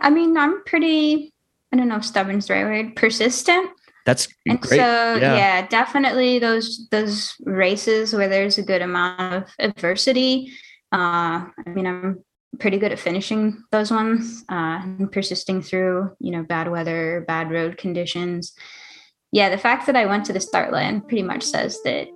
[0.00, 1.32] I mean, I'm pretty,
[1.72, 3.70] I don't know if stubborn's the right word, persistent.
[4.06, 4.78] That's And great.
[4.78, 5.36] so, Yeah.
[5.36, 5.66] yeah.
[5.66, 10.52] definitely those those races where there's a good amount of adversity.
[10.92, 12.24] Uh, I mean, I'm
[12.58, 17.50] pretty good at finishing those ones uh, and persisting through, you know, bad weather, bad
[17.50, 18.54] road conditions.
[19.30, 22.08] Yeah, the fact that I went to the start line pretty much says that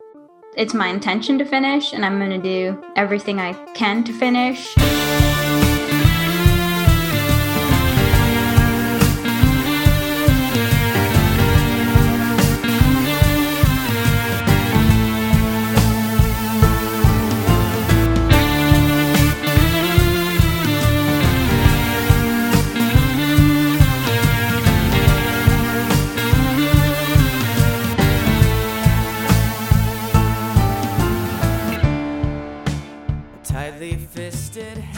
[0.57, 4.75] it's my intention to finish, and I'm going to do everything I can to finish.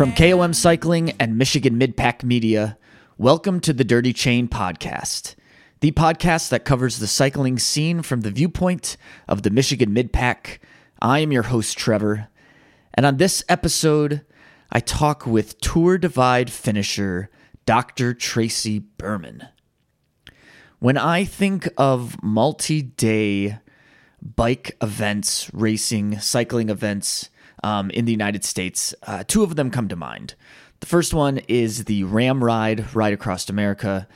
[0.04, 2.76] From KOM Cycling and Michigan Midpack Media,
[3.16, 5.34] welcome to the Dirty Chain Podcast,
[5.80, 10.58] the podcast that covers the cycling scene from the viewpoint of the Michigan Midpack.
[11.00, 12.28] I am your host, Trevor,
[12.92, 14.20] and on this episode,
[14.70, 17.30] I talk with Tour Divide finisher
[17.64, 18.12] Dr.
[18.12, 19.48] Tracy Berman.
[20.80, 23.56] When I think of multi day
[24.20, 27.30] bike events, racing, cycling events
[27.64, 30.34] um, in the United States, uh, two of them come to mind.
[30.80, 34.06] The first one is the RAAM Ride, Ride Across America,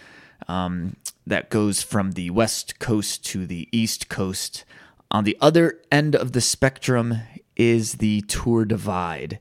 [0.49, 0.97] um,
[1.27, 4.67] that goes from the West Coast to the East Coast.
[5.11, 7.15] On the other end of the spectrum
[7.57, 9.41] is the Tour Divide.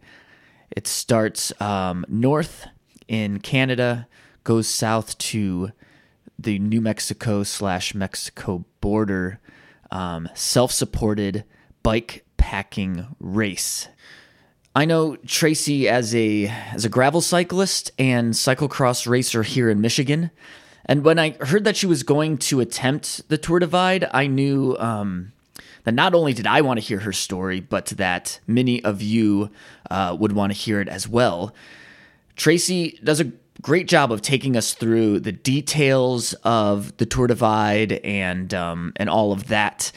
[0.72, 2.66] It starts um, north
[3.10, 4.08] in Canada,
[4.46, 5.74] goes south to
[6.40, 9.42] the New Mexico slash Mexico border,
[9.92, 11.44] um, self supported
[11.84, 13.90] bike packing race.
[14.74, 20.32] I know Tracy as a as a gravel cyclist and cyclocross racer here in Michigan,
[20.86, 24.78] and when I heard that she was going to attempt the Tour Divide, I knew
[24.80, 25.34] um,
[25.84, 29.50] that not only did I want to hear her story, but that many of you
[29.92, 31.54] uh, would want to hear it as well.
[32.38, 33.30] Tracy does a
[33.62, 39.10] great job of taking us through the details of the Tour Divide and um, and
[39.10, 39.92] all of that.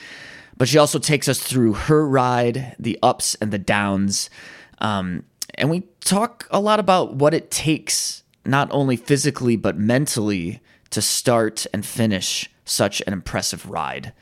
[0.61, 4.29] But she also takes us through her ride, the ups and the downs,
[4.77, 10.61] um, and we talk a lot about what it takes, not only physically but mentally,
[10.91, 14.13] to start and finish such an impressive ride.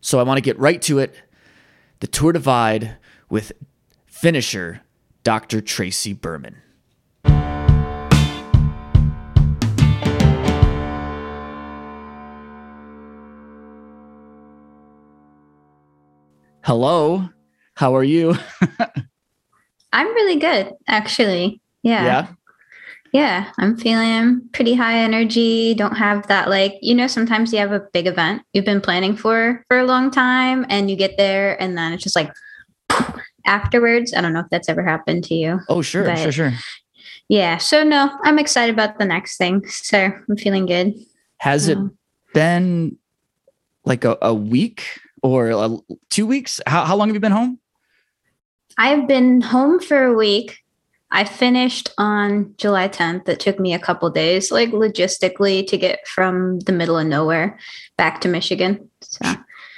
[0.00, 1.16] So I want to get right to it.
[2.00, 2.96] The Tour Divide
[3.28, 3.52] with
[4.06, 4.80] finisher
[5.22, 5.60] Dr.
[5.60, 6.62] Tracy Berman.
[16.64, 17.28] Hello,
[17.74, 18.34] how are you?
[19.92, 21.60] I'm really good, actually.
[21.82, 22.04] Yeah.
[22.04, 22.26] yeah?
[23.12, 25.74] Yeah, I'm feeling pretty high energy.
[25.74, 29.14] Don't have that like, you know, sometimes you have a big event you've been planning
[29.14, 32.32] for for a long time and you get there and then it's just like
[33.46, 34.14] afterwards.
[34.14, 35.60] I don't know if that's ever happened to you.
[35.68, 36.52] Oh, sure, But- sure, sure.
[37.28, 39.66] Yeah, so no, I'm excited about the next thing.
[39.66, 39.98] So,
[40.28, 40.94] I'm feeling good.
[41.38, 41.96] Has it Um,
[42.32, 42.96] been
[43.84, 45.76] like a, a week or a,
[46.10, 46.60] two weeks?
[46.66, 47.58] How, how long have you been home?
[48.76, 50.58] I've been home for a week.
[51.10, 53.28] I finished on July 10th.
[53.28, 57.58] It took me a couple days, like logistically, to get from the middle of nowhere
[57.96, 58.90] back to Michigan.
[59.00, 59.34] So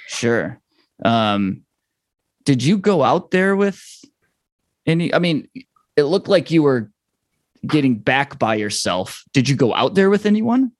[0.09, 0.61] Sure.
[1.05, 1.63] Um,
[2.45, 4.05] did you go out there with
[4.87, 5.13] any?
[5.15, 5.49] I mean,
[5.97, 6.91] it looked like you were
[7.67, 9.25] getting back by yourself.
[9.33, 10.73] Did you go out there with anyone?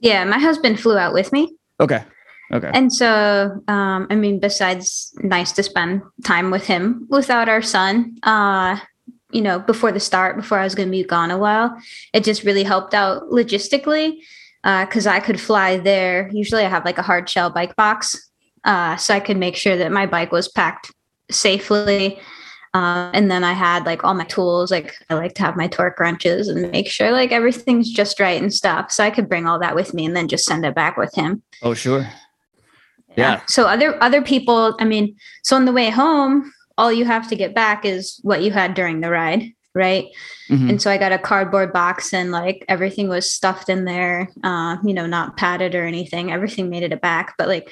[0.00, 1.56] yeah, my husband flew out with me.
[1.80, 2.04] Okay.
[2.52, 2.70] Okay.
[2.72, 8.18] And so, um, I mean, besides nice to spend time with him without our son,
[8.22, 8.78] uh,
[9.30, 11.76] you know, before the start, before I was going to be gone a while,
[12.12, 14.18] it just really helped out logistically
[14.62, 16.30] because I could fly there.
[16.32, 18.30] Usually I have like a hard shell bike box.
[18.64, 20.92] Uh, so I could make sure that my bike was packed
[21.30, 22.18] safely.
[22.72, 24.70] Uh, and then I had like all my tools.
[24.70, 28.40] Like I like to have my torque wrenches and make sure like everything's just right
[28.40, 28.90] and stuff.
[28.90, 31.14] So I could bring all that with me and then just send it back with
[31.14, 31.42] him.
[31.62, 32.08] oh, sure.
[33.16, 33.42] Yeah.
[33.48, 37.36] So other other people, I mean, so on the way home, all you have to
[37.36, 40.06] get back is what you had during the ride, right?
[40.50, 40.70] Mhm.
[40.70, 44.76] And so I got a cardboard box and like everything was stuffed in there, uh,
[44.84, 46.32] you know, not padded or anything.
[46.32, 47.70] Everything made it back, but like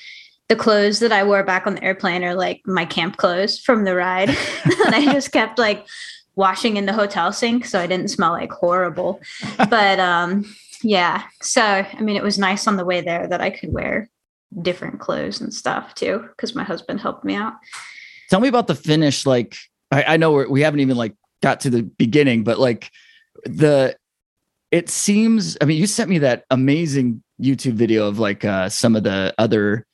[0.49, 3.85] the clothes that I wore back on the airplane are like my camp clothes from
[3.85, 4.29] the ride.
[4.87, 5.87] and I just kept like
[6.35, 9.21] washing in the hotel sink so I didn't smell like horrible.
[9.69, 10.45] But um
[10.83, 14.09] yeah, so I mean it was nice on the way there that I could wear
[14.61, 17.55] different clothes and stuff too because my husband helped me out.
[18.29, 19.25] Tell me about the finish.
[19.27, 19.57] Like,
[19.91, 22.91] I, I know we're, we haven't even like got to the beginning, but like
[23.45, 23.97] the
[24.71, 28.95] it seems i mean you sent me that amazing youtube video of like uh some
[28.95, 29.85] of the other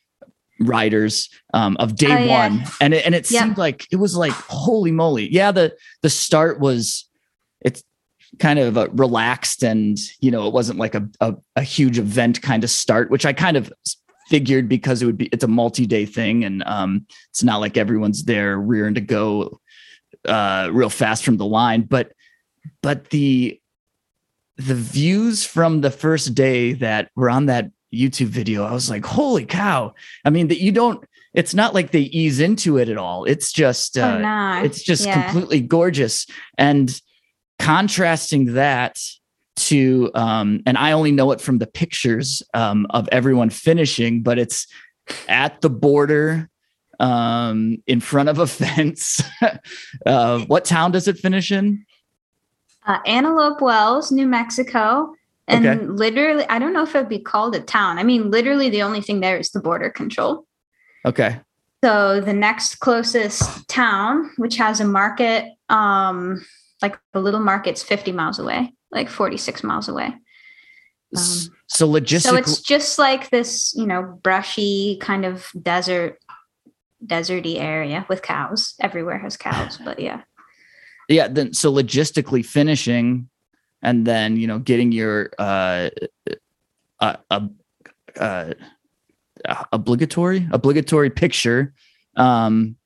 [0.61, 2.29] riders um of day Oh, yeah.
[2.49, 3.43] one and it, and it Yep.
[3.43, 7.09] seemed like it was like holy moly yeah the the start was
[7.61, 7.83] it's
[8.39, 12.63] kind of relaxed and you know it wasn't like a, a a huge event kind
[12.65, 13.73] of start which i kind of
[14.29, 18.25] figured because it would be it's a multi-day thing and um it's not like everyone's
[18.25, 19.61] there rearing to go
[20.27, 22.13] uh real fast from the line but
[22.83, 23.61] but the
[24.57, 29.05] the views from the first day that were on that YouTube video, I was like,
[29.05, 29.95] holy cow.
[30.25, 31.03] I mean, that you don't,
[31.33, 33.25] it's not like they ease into it at all.
[33.25, 34.63] It's just, uh, oh, no.
[34.65, 35.23] it's just Yeah.
[35.23, 36.27] completely gorgeous.
[36.59, 37.01] And
[37.59, 38.99] contrasting that
[39.59, 44.39] to, um, and I only know it from the pictures um, of everyone finishing, but
[44.39, 44.67] it's
[45.29, 46.49] at the border
[47.01, 49.23] um in front of a fence
[50.05, 51.87] uh what town does it finish in
[52.89, 55.15] uh, Antelope Wells, New Mexico.
[55.47, 55.85] And Okay.
[55.87, 57.99] literally, I don't know if it'd be called a town.
[57.99, 60.47] I mean, literally, the only thing there is the border control.
[61.07, 61.41] okay
[61.85, 66.45] So the next closest town, which has a market, um,
[66.83, 70.07] like the little market's 50 miles away, like 46 miles away.
[71.17, 76.19] Um, so logistically So it's just like this, you know, brushy kind of desert,
[77.05, 78.75] deserty area with cows.
[78.81, 80.23] Everywhere has cows, but yeah.
[81.09, 83.29] yeah then so logistically finishing
[83.83, 85.89] and then you know getting your uh
[87.01, 87.41] uh, uh,
[88.19, 88.53] uh
[89.73, 91.73] obligatory obligatory picture
[92.17, 92.77] um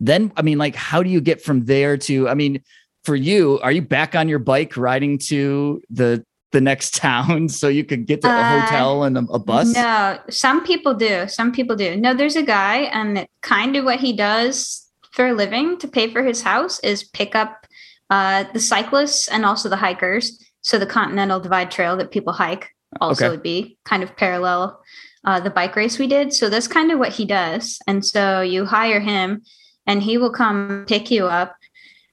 [0.00, 2.62] then i mean like how do you get from there to i mean
[3.04, 7.68] for you are you back on your bike riding to the the next town so
[7.68, 11.26] you could get to a Uh, hotel and a, a bus No, some people do.
[11.28, 11.96] Some people do.
[11.96, 16.10] No, there's a guy, and kind of what he does for a living to pay
[16.12, 17.66] for his house is pick up
[18.10, 20.38] uh, the cyclists and also the hikers.
[20.60, 22.68] So the Continental Divide Trail that people hike
[23.00, 23.30] also Okay.
[23.30, 24.80] would be kind of parallel
[25.24, 26.32] uh, the bike race we did.
[26.32, 27.78] So that's kind of what he does.
[27.86, 29.42] And so you hire him,
[29.86, 31.56] and he will come pick you up.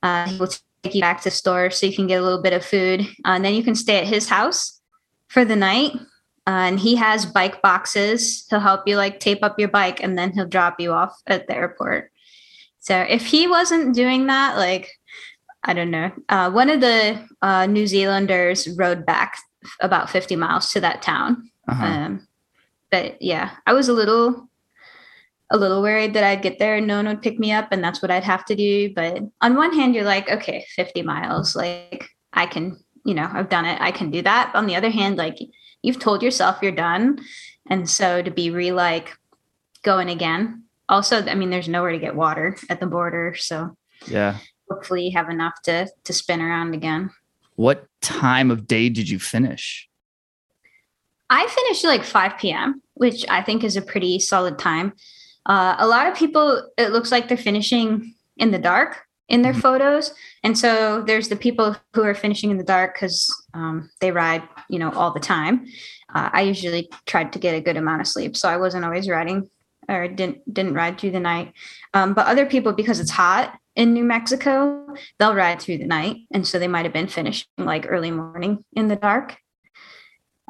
[0.02, 0.50] Uh, he will
[0.84, 3.02] take you back to the store so you can get a little bit of food,
[3.02, 4.82] uh, and then you can stay at his house
[5.28, 5.94] for the night.
[6.48, 8.48] Uh, and he has bike boxes.
[8.50, 11.46] He'll help you like tape up your bike, and then he'll drop you off at
[11.46, 12.12] the airport.
[12.80, 14.90] So if he wasn't doing that, like
[15.64, 19.38] I don't know, uh, one of the uh, New Zealanders rode back
[19.82, 21.52] about fifty miles to that town.
[21.68, 21.86] Uh-huh.
[21.86, 22.28] Um,
[22.90, 24.50] but yeah, I was a little,
[25.52, 27.84] a little worried that I'd get there and no one would pick me up, and
[27.84, 28.94] that's what I'd have to do.
[28.94, 33.50] But on one hand, you're like, okay, 50 miles, like I can, you know, I've
[33.50, 34.54] done it, I can do that.
[34.54, 35.38] On the other hand, like
[35.82, 37.20] you've told yourself you're done,
[37.70, 39.18] and so to be re like
[39.84, 40.64] going again.
[40.88, 43.76] Also, I mean, there's nowhere to get water at the border, so
[44.08, 44.38] yeah
[44.70, 47.10] hopefully you have enough to to spin around again.
[47.56, 49.88] what time of day did you finish
[51.32, 54.94] I finished like 5 p.m., which I think is a pretty solid time.
[55.46, 59.54] Uh, a lot of people, it looks like they're finishing in the dark in their
[59.54, 59.62] Mhm.
[59.62, 60.14] photos.
[60.44, 64.44] And so there's the people who are finishing in the dark because um, they ride,
[64.70, 65.66] you know, all the time.
[66.14, 69.08] Uh, I usually tried to get a good amount of sleep, so I wasn't always
[69.10, 69.50] riding
[69.88, 71.54] or didn't didn't ride through the night.
[71.94, 76.18] Um, but other people, because it's hot in New Mexico, they'll ride through the night,
[76.32, 79.38] and so they might have been finishing like early morning in the dark.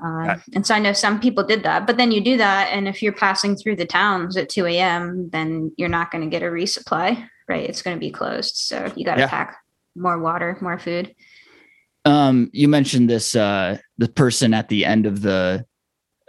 [0.04, 2.70] Uh, Got- and so I know some people did that, but then you do that,
[2.72, 6.30] and if you're passing through the towns at 2 a.m., then you're not going to
[6.30, 7.68] get a resupply, right?
[7.70, 9.28] It's going to be closed, so you got to Yeah.
[9.30, 9.58] pack
[9.96, 11.14] more water, more food.
[12.06, 15.66] um you mentioned this uh the person at the end of the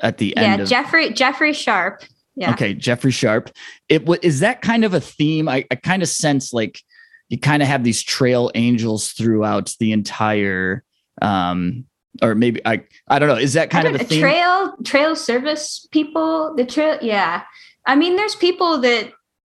[0.03, 2.03] at the Yeah, end Yeah, Jeffrey Jeffrey Sharp.
[2.35, 2.51] Yeah.
[2.53, 3.51] Okay, Jeffrey Sharp.
[3.89, 5.49] It wa- is that kind of a theme.
[5.49, 6.81] I, I kind of sense like
[7.29, 10.83] you kind of have these trail angels throughout the entire,
[11.23, 11.85] um,
[12.23, 13.37] or maybe I I don't know.
[13.37, 14.21] Is that kind of a theme?
[14.21, 17.43] trail trail service people the trail yeah
[17.87, 19.11] i mean there's people that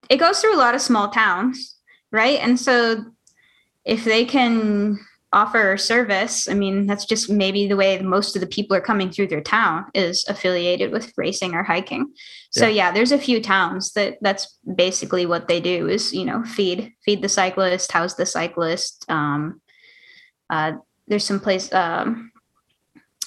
[0.08, 1.76] it goes through a lot of small towns
[2.10, 3.04] right and so
[3.84, 4.98] if they can
[5.32, 9.10] offer service i mean that's just maybe the way most of the people are coming
[9.10, 12.12] through their town is affiliated with racing or hiking
[12.50, 16.44] so yeah, there's a few towns that that's basically what they do is you know
[16.44, 19.60] feed feed the cyclist house the cyclist um
[20.50, 20.72] uh
[21.08, 22.31] there's some place um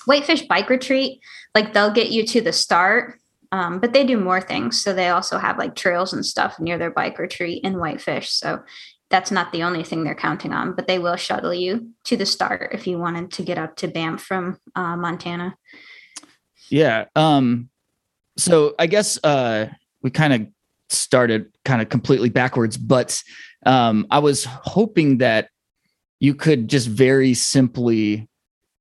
[0.06, 1.20] Whitefish Bike Retreat,
[1.54, 3.20] like they'll get you to the start,
[3.52, 4.82] um, but they do more things.
[4.82, 8.30] So they also have like trails and stuff near their bike retreat in Whitefish.
[8.30, 8.64] So
[9.10, 12.26] that's not the only thing they're counting on, but they will shuttle you to the
[12.26, 15.56] start if you wanted to get up to Banff from uh, Montana.
[16.70, 17.06] Yeah.
[17.16, 17.70] Um.
[18.38, 19.68] So I guess uh
[20.02, 20.48] we kind of
[20.90, 23.22] started kind of completely backwards, but
[23.66, 25.50] um I was hoping that
[26.20, 28.28] you could just very simply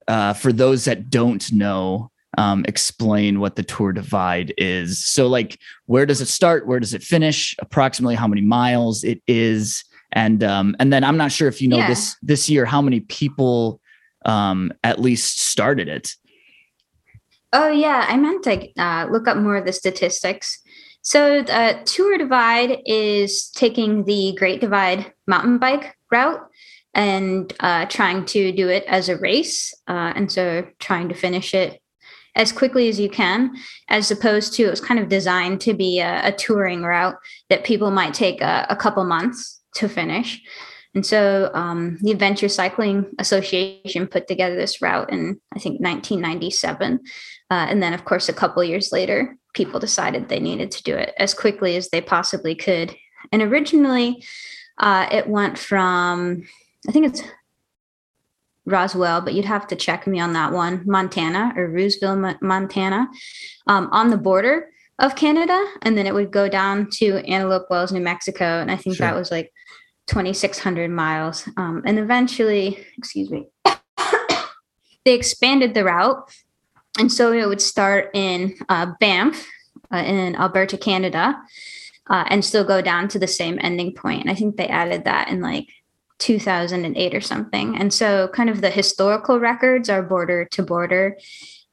[0.09, 5.05] uh, for those that don't know, um, explain what the Tour Divide is.
[5.05, 6.67] So, like, where does it start?
[6.67, 7.55] Where does it finish?
[7.61, 11.69] Approximately how many miles it is, and um, and then I'm not sure if you
[11.69, 11.89] know Yeah.
[11.89, 13.81] this this year how many people
[14.25, 16.13] um, at least started it.
[17.53, 20.61] Oh yeah, I meant to uh, look up more of the statistics.
[21.03, 26.41] So the Tour Divide is taking the Great Divide mountain bike route
[26.95, 31.55] and uh, trying to do it as a race, uh, and so trying to finish
[31.55, 31.81] it
[32.37, 33.55] as quickly as you can,
[33.89, 37.17] as opposed to it was kind of designed to be a, a touring route
[37.49, 40.41] that people might take a, a couple months to finish.
[40.95, 47.01] And so um, the Adventure Cycling Association put together this route in, I think, 1997.
[47.51, 50.95] Uh, and then, of course, a couple years later, people decided they needed to do
[50.95, 52.95] it as quickly as they possibly could.
[53.33, 54.25] And originally,
[54.79, 56.47] uh, it went from,
[56.89, 57.23] I think it's
[58.67, 63.09] Roswell, but you'd have to check me on that one, Montana or Roosevelt, Montana,
[63.67, 65.63] um, on the border of Canada.
[65.83, 68.61] And then it would go down to Antelope Wells, New Mexico.
[68.61, 69.07] And I think Sure.
[69.07, 69.53] that was like
[70.07, 71.49] 2,600 miles.
[71.57, 73.49] Um, and eventually, excuse me,
[75.05, 76.31] they expanded the route.
[76.99, 79.47] And so it would start in uh, Banff
[79.93, 81.37] uh, in Alberta, Canada,
[82.09, 84.23] uh, and still go down to the same ending point.
[84.23, 85.69] And I think they added that in like
[86.19, 87.77] 2008 or something.
[87.77, 91.19] And so, kind of the historical records are border to border,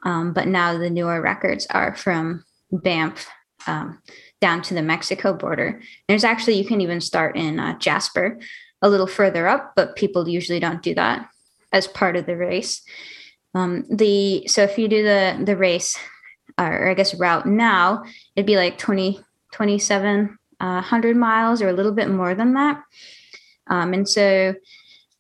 [0.04, 3.28] um, but now the newer records are from Banff
[3.68, 4.02] um,
[4.40, 5.82] down to the Mexico border.
[6.08, 8.40] There's actually, you can even start in uh, Jasper
[8.82, 11.30] a little further up, but people usually don't do that
[11.72, 12.82] as part of the race.
[13.54, 15.98] Um, the so if you do the the race,
[16.58, 18.04] or I guess route now,
[18.36, 19.20] it'd be like 20,
[19.52, 22.82] 27 uh, miles or a little bit more than that.
[23.72, 24.54] Um, and so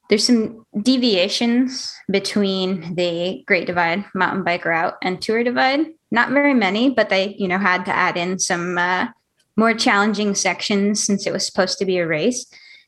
[0.09, 5.87] there's some deviations between the Great Divide mountain bike route and Tour Divide.
[6.11, 9.07] Not very many, but they, you know, had to add in some uh,
[9.55, 12.45] more challenging sections since it was supposed to be a race.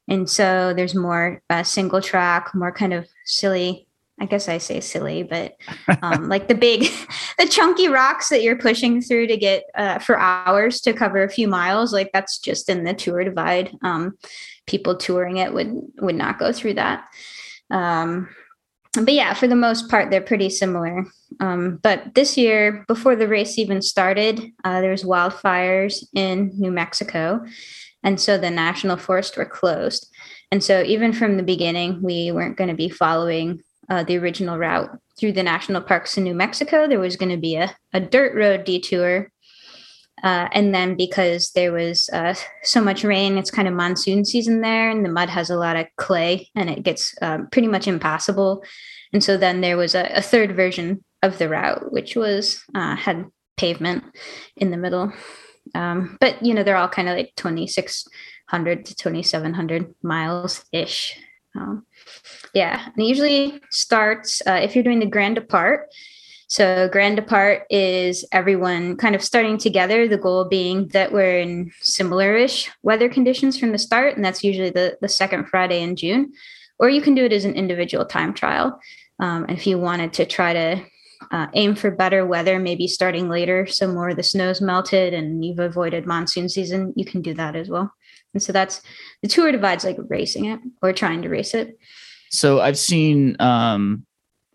[0.10, 3.88] And so there's more uh, single track, more kind of silly.
[4.20, 5.56] I guess I say silly, but
[6.02, 6.90] um, like the big,
[7.38, 11.30] the chunky rocks that you're pushing through to get uh, for hours to cover a
[11.30, 11.94] few miles.
[11.94, 13.76] Like that's just in the Tour Divide.
[13.82, 14.18] Um,
[14.68, 17.06] people touring it would would not go through that.
[17.70, 18.30] Um,
[18.94, 21.06] but yeah, for the most part, they're pretty similar.
[21.40, 26.72] Um, but this year, before the race even started, uh, there was wildfires in New
[26.72, 27.44] Mexico,
[28.04, 30.14] and so the national forests were closed.
[30.52, 34.58] And so even from the beginning, we weren't going to be following uh, the original
[34.58, 36.88] route through the national parks in New Mexico.
[36.88, 39.32] There was going to be a, a dirt road detour.
[40.24, 44.62] Uh, and then because there was uh, so much rain, it's kind of monsoon season
[44.62, 47.88] there, and the mud has a lot of clay and it gets um, pretty much
[47.88, 48.64] impassable.
[49.12, 52.96] And so then there was a, a third version of the route, which was uh,
[52.96, 53.26] had
[53.58, 54.04] pavement
[54.56, 55.12] in the middle.
[55.76, 61.18] Um, but you know, they're all kind of like 2,600 to 2,700 miles ish.
[61.56, 61.86] Um,
[62.54, 65.90] yeah, and it usually starts uh, if you're doing the Grand Depart.
[66.48, 70.08] So Grand Depart is everyone kind of starting together.
[70.08, 74.70] The goal being that we're in similar-ish weather conditions from the start, and that's usually
[74.70, 76.34] the the second Friday in June.
[76.80, 78.80] Or you can do it as an individual time trial.
[79.20, 80.84] Um, if you wanted to try to
[81.32, 85.46] uh, aim for better weather, maybe starting later, so more of the snow's melted and
[85.46, 87.94] you've avoided monsoon season, you can do that as well.
[88.34, 88.82] And so that's
[89.22, 91.78] the tour divides like racing it or trying to race it.
[92.32, 94.06] So I've seen um,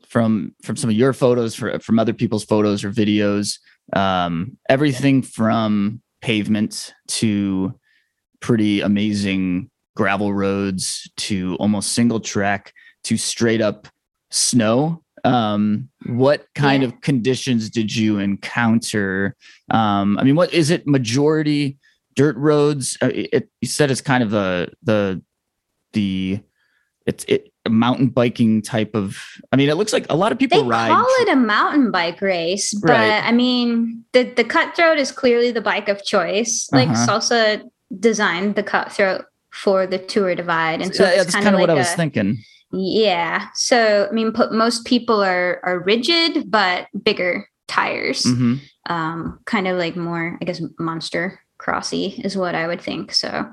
[0.08, 3.58] from from some of your photos, for, from other people's photos or videos,
[3.94, 7.78] um, everything from pavement to
[8.40, 12.72] pretty amazing gravel roads to almost single track
[13.04, 13.88] to straight up
[14.30, 15.02] snow.
[15.24, 16.88] Um, what kind Yeah.
[16.88, 19.34] of conditions did you encounter?
[19.70, 20.86] Um, I mean, what is it?
[20.86, 21.78] Majority
[22.18, 22.98] dirt roads.
[23.00, 25.22] Uh, it, it- you said it's kind of the the
[25.92, 26.40] the
[27.06, 29.18] it's it a mountain biking type of.
[29.52, 30.90] I mean, it looks like a lot of people They ride.
[30.90, 33.22] call it a mountain bike race, but Right.
[33.24, 36.68] I mean, the the Cutthroat is clearly the bike of choice.
[36.72, 37.06] Like Uh-huh.
[37.06, 37.62] Salsa
[37.98, 41.60] designed the Cutthroat for the Tour Divide, and so yeah, it's that's kind of like
[41.62, 42.38] what I was a- thinking.
[42.72, 43.46] Yeah.
[43.54, 48.24] So I mean, most people are are rigid but bigger tires.
[48.24, 48.56] hmm
[48.88, 53.12] Um, kind of like more, I guess, monster crossy is what I would think.
[53.12, 53.50] So,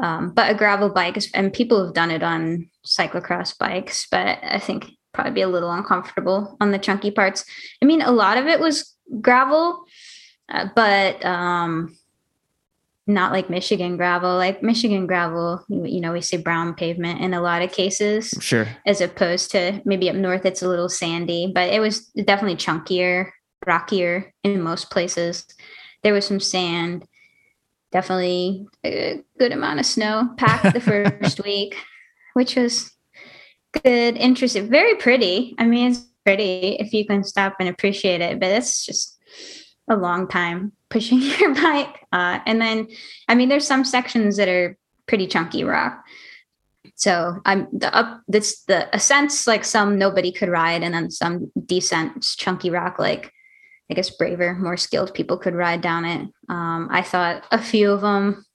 [0.00, 4.38] um, but a gravel bike is, and people have done it on cyclocross bikes, but
[4.42, 7.44] I think probably be a little uncomfortable on the chunky parts.
[7.82, 9.84] I mean, a lot of it was gravel,
[10.48, 11.96] uh, but um,
[13.06, 14.36] not like Michigan gravel.
[14.36, 18.34] Like Michigan gravel, you, you know, we say brown pavement in a lot of cases,
[18.40, 18.66] Sure.
[18.86, 23.30] as opposed to maybe up north, it's a little sandy, but it was definitely chunkier,
[23.66, 25.46] rockier in most places.
[26.02, 27.06] There was some sand,
[27.92, 31.76] definitely a good amount of snow packed the first week,
[32.34, 32.90] which was
[33.84, 35.54] good, interesting, very pretty.
[35.58, 39.18] I mean, it's pretty if you can stop and appreciate it, but it's just
[39.88, 42.00] a long time pushing your bike.
[42.12, 42.88] Uh, and then,
[43.28, 46.02] I mean, there's some sections that are pretty chunky rock.
[46.94, 51.50] So I'm the up this the ascents like some nobody could ride, and then some
[51.66, 53.32] descents chunky rock like
[53.92, 56.26] I guess braver, more skilled people could ride down it.
[56.48, 58.46] Um, I thought a few of them.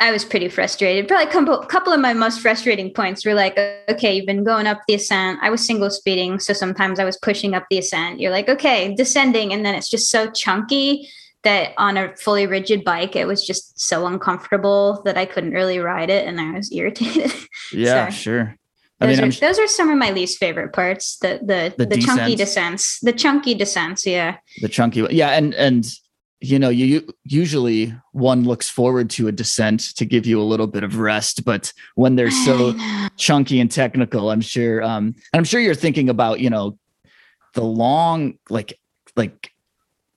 [0.00, 1.06] I was pretty frustrated.
[1.06, 3.58] Probably a couple, couple of my most frustrating points were like,
[3.90, 5.38] okay, you've been going up the ascent.
[5.42, 8.20] I was single speeding, so sometimes I was pushing up the ascent.
[8.20, 11.10] You're like, okay, descending, and then it's just so chunky
[11.44, 15.78] that on a fully rigid bike, it was just so uncomfortable that I couldn't really
[15.78, 17.30] ride it, and I was irritated.
[17.72, 18.56] Yeah, So- sure.
[19.00, 21.18] I Those, mean, are, I'm, those are some of my least favorite parts.
[21.18, 22.98] The the The the, chunky descents.
[23.00, 24.06] the chunky descents.
[24.06, 25.86] Yeah, the chunky yeah and and
[26.40, 30.44] you know you you- usually one looks forward to a descent to give you a
[30.44, 32.74] little bit of rest but when they're so
[33.16, 36.78] chunky and technical i'm sure um and i'm sure you're thinking about you know
[37.54, 38.78] the long like
[39.16, 39.50] like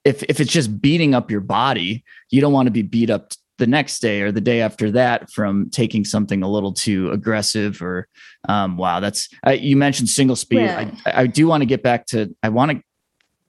[0.04, 3.32] if if it's just beating up your body you don't want to be beat up
[3.60, 7.82] the next day or the day after that from taking something a little too aggressive
[7.82, 8.08] or
[8.48, 10.92] um wow that's uh, you mentioned single speed Yeah.
[11.06, 12.82] I, I do want to get back to i want to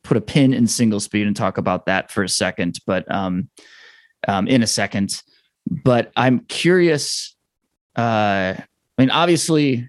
[0.02, 3.48] put a pin in single speed and talk about that for a second but um
[4.28, 5.22] um in a second
[5.84, 7.36] but i'm curious
[7.96, 8.66] uh i
[8.98, 9.88] mean obviously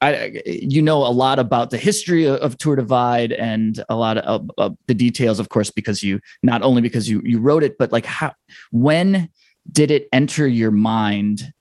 [0.00, 4.24] I, you know a lot about the history of, Tour Divide and a lot of,
[4.24, 7.76] of, of the details, of course, because you not only because you you wrote it,
[7.78, 8.34] but like how
[8.70, 9.30] when
[9.70, 11.52] did it enter your mind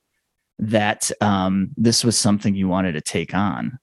[0.60, 3.80] that um, this was something you wanted to take on?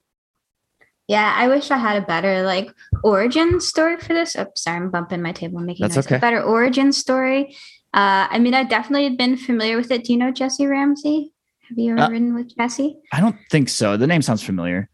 [1.09, 1.35] yeah.
[1.37, 2.71] I wish I had a better like
[3.03, 4.37] origin story for this.
[4.37, 6.07] Oh, sorry, I'm bumping my table, making That's noise.
[6.07, 6.17] okay.
[6.17, 7.57] A better origin story.
[7.93, 10.05] Uh, I mean, I definitely had been familiar with it.
[10.05, 11.33] Do you know Jesse Ramsey?
[11.69, 12.97] Have you ever Uh, ridden with Jesse?
[13.13, 13.97] I don't think so.
[13.97, 14.89] The name sounds familiar.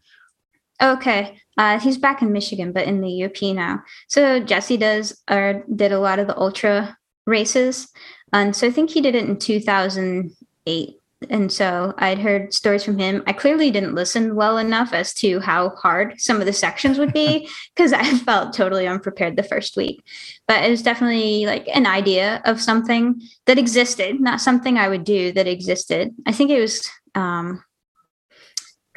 [0.81, 1.39] Okay.
[1.57, 3.83] Uh, he's back in Michigan, but in the UP now.
[4.07, 6.97] So Jesse does or did a lot of the ultra
[7.27, 7.87] races.
[8.33, 10.99] And so I think he did it in 2008.
[11.29, 13.23] And so I'd heard stories from him.
[13.25, 17.11] I clearly didn't listen well enough as to how hard some of the sections would
[17.11, 20.03] be because I felt totally unprepared the first week.
[20.47, 25.03] But it was definitely like an idea of something that existed, not something I would
[25.03, 26.13] do that existed.
[26.27, 27.63] I think it was um,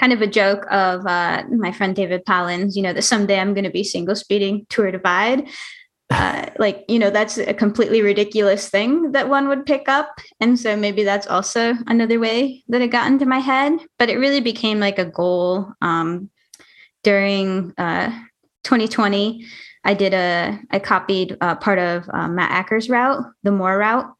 [0.00, 3.54] kind of a joke of uh, my friend David Palins, you know, that someday I'm
[3.54, 5.48] going to be single speeding Tour Divide.
[6.10, 10.18] Uh, like, you know, that's a completely ridiculous thing that one would pick up.
[10.40, 13.72] And so maybe that's also another way that it got into my head.
[13.98, 16.28] But it really became like a goal um,
[17.04, 18.10] during uh,
[18.64, 19.46] 2020.
[19.84, 24.12] I did a, I copied uh, part of uh, Matt Acker's route, the Moore route,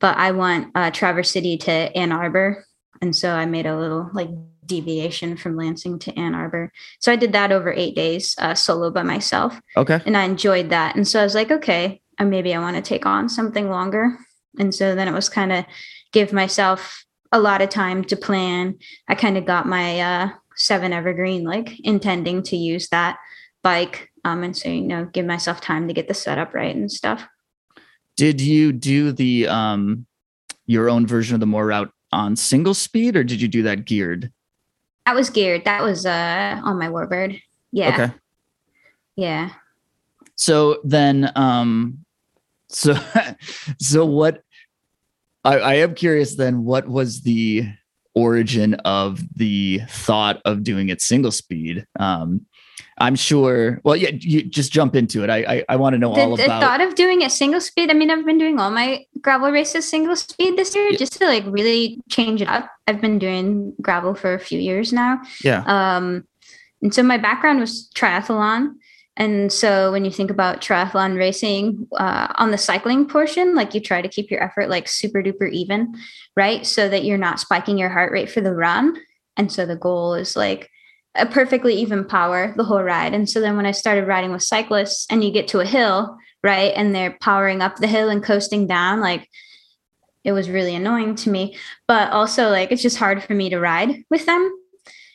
[0.00, 2.64] but I want uh, Traverse City to Ann Arbor.
[3.00, 4.28] And so I made a little like
[4.70, 6.72] deviation from Lansing to Ann Arbor.
[7.00, 10.00] So I did that over eight days uh, solo by myself, Okay.
[10.06, 10.96] and I enjoyed that.
[10.96, 14.16] And so I was like, okay, uh, maybe I want to take on something longer.
[14.58, 15.64] And so then it was kind of
[16.12, 18.78] give myself a lot of time to plan.
[19.08, 23.18] I kind of got my uh, seven evergreen, like intending to use that
[23.62, 24.10] bike.
[24.24, 27.26] Um, and so, you know, give myself time to get the setup right and stuff.
[28.16, 30.06] Did you do the um
[30.66, 33.84] your own version of the more route on single speed or did you do that
[33.86, 34.30] geared?
[35.10, 35.64] That was geared.
[35.64, 37.42] That was uh, on my Warbird.
[37.72, 37.88] Yeah.
[37.88, 38.12] Okay.
[39.16, 39.50] Yeah.
[40.36, 42.04] So then um
[42.68, 42.94] so
[43.80, 44.44] so what
[45.42, 47.66] I, I am curious then what was the
[48.14, 51.88] origin of the thought of doing it single speed?
[51.98, 52.46] Um
[53.00, 55.30] I'm sure well yeah you just jump into it.
[55.30, 57.32] I I, I want to know the, all the about The thought of doing it
[57.32, 60.90] single speed i mean i've been doing all my gravel races single speed this year
[60.90, 60.98] Yeah.
[60.98, 64.92] just to like really change it up i've been doing gravel for a few years
[64.92, 65.64] now yeah.
[65.66, 66.24] um
[66.82, 68.74] and so my background was triathlon
[69.16, 73.80] and so when you think about triathlon racing uh, on the cycling portion like you
[73.80, 75.94] try to keep your effort like super duper even
[76.36, 78.96] right so that you're not spiking your heart rate for the run
[79.36, 80.70] and so the goal is like
[81.14, 83.14] a perfectly even power the whole ride.
[83.14, 86.16] And so then when I started riding with cyclists and you get to a hill,
[86.42, 89.28] right, and they're powering up the hill and coasting down, like
[90.24, 91.56] it was really annoying to me.
[91.88, 94.52] But also like it's just hard for me to ride with them.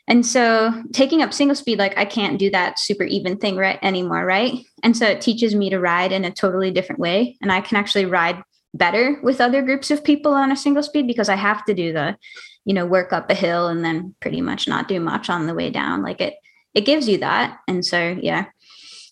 [0.07, 3.79] And so taking up single speed, like I can't do that super even thing right
[3.81, 4.53] anymore, right?
[4.83, 7.37] And so it teaches me to ride in a totally different way.
[7.41, 8.43] And I can actually ride
[8.75, 11.93] better with other groups of people on a single speed because I have to do
[11.93, 12.17] the,
[12.65, 15.53] you know, work up a hill and then pretty much not do much on the
[15.53, 16.01] way down.
[16.01, 16.35] Like it,
[16.73, 17.59] it gives you that.
[17.67, 18.45] And so, yeah,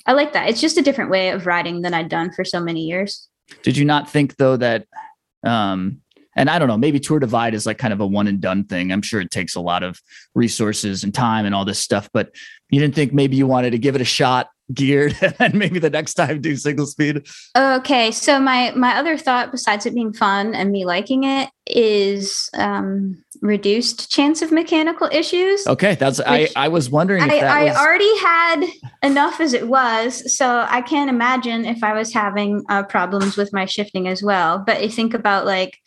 [0.05, 0.49] I like that.
[0.49, 3.29] It's just a different way of riding than I'd done for so many years.
[3.61, 4.87] Did you not think though that,
[5.45, 6.01] um,
[6.35, 8.63] and I don't know, maybe Tour Divide is like kind of a one and done
[8.63, 8.91] thing.
[8.91, 10.01] I'm sure it takes a lot of
[10.33, 12.33] resources and time and all this stuff, but
[12.71, 15.89] you didn't think maybe you wanted to give it a shot geared and maybe the
[15.89, 17.27] next time do single speed.
[17.55, 22.49] Okay so my my other thought besides it being fun and me liking it is
[22.57, 25.65] um reduced chance of mechanical issues.
[25.67, 27.75] Okay that's i i was wondering i, I was...
[27.75, 28.65] already had
[29.01, 33.51] enough as it was so i can't imagine if i was having uh, problems with
[33.53, 34.63] my shifting as well.
[34.65, 35.79] But you think about like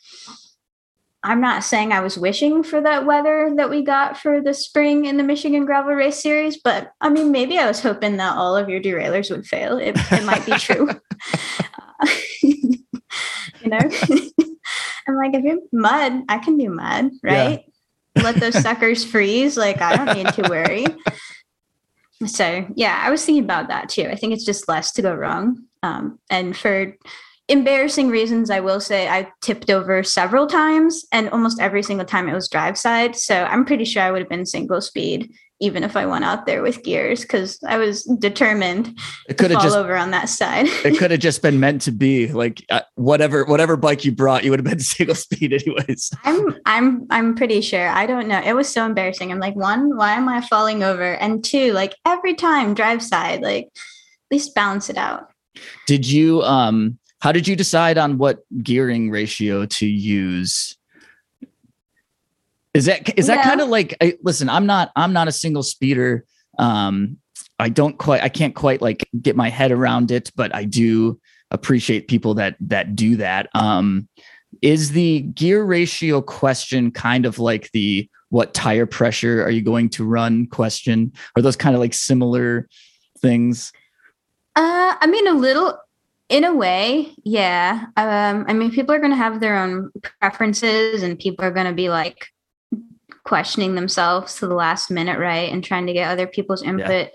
[1.22, 5.07] I'm not saying I was wishing for that weather that we got for the spring
[5.07, 8.57] in the Michigan Gravel Race Series, but I mean, maybe I was hoping that all
[8.57, 9.79] of your derailleurs would fail.
[9.79, 10.88] It, it might be true.
[10.88, 12.07] Uh,
[12.42, 13.79] you know,
[15.09, 17.64] I'm like, if you're mud, I can do mud, right?
[18.14, 18.22] Yeah.
[18.22, 19.57] Let those suckers freeze.
[19.57, 20.87] Like, I don't need to worry.
[22.26, 24.09] So, yeah, I was thinking about that too.
[24.11, 25.64] I think it's just less to go wrong.
[25.83, 26.96] Um, and for
[27.48, 32.28] embarrassing reasons, I will say I tipped over several times, and almost every single time
[32.28, 33.16] it was drive side.
[33.16, 36.44] So I'm pretty sure I would have been single speed even if I went out
[36.44, 40.66] there with gears because I was determined it could have just over on that side.
[40.85, 44.44] it could have just been meant to be like uh, whatever whatever bike you brought,
[44.44, 46.11] you would have been single speed anyways.
[46.24, 47.88] I'm I'm I'm pretty sure.
[47.88, 48.40] I don't know.
[48.44, 49.32] It was so embarrassing.
[49.32, 51.14] I'm like, one, why am I falling over?
[51.14, 55.30] And two, like every time drive side, like at least balance it out.
[55.87, 60.76] Did you um how did you decide on what gearing ratio to use?
[62.74, 63.42] Is that is that yeah.
[63.42, 66.24] kind of like I, listen, I'm not I'm not a single speeder.
[66.59, 67.18] Um
[67.59, 71.18] I don't quite I can't quite like get my head around it, but I do
[71.50, 73.48] appreciate people that that do that.
[73.55, 74.09] Um
[74.62, 79.88] is the gear ratio question kind of like the what tire pressure are you going
[79.90, 81.12] to run question?
[81.37, 82.68] Are those kind of like similar
[83.20, 83.72] things?
[84.57, 85.79] Uh, I mean, a little
[86.28, 91.02] in a way yeah um i mean people are going to have their own preferences
[91.02, 92.26] and people are going to be like
[93.24, 97.08] questioning themselves to the last minute right and trying to get other people's input yeah.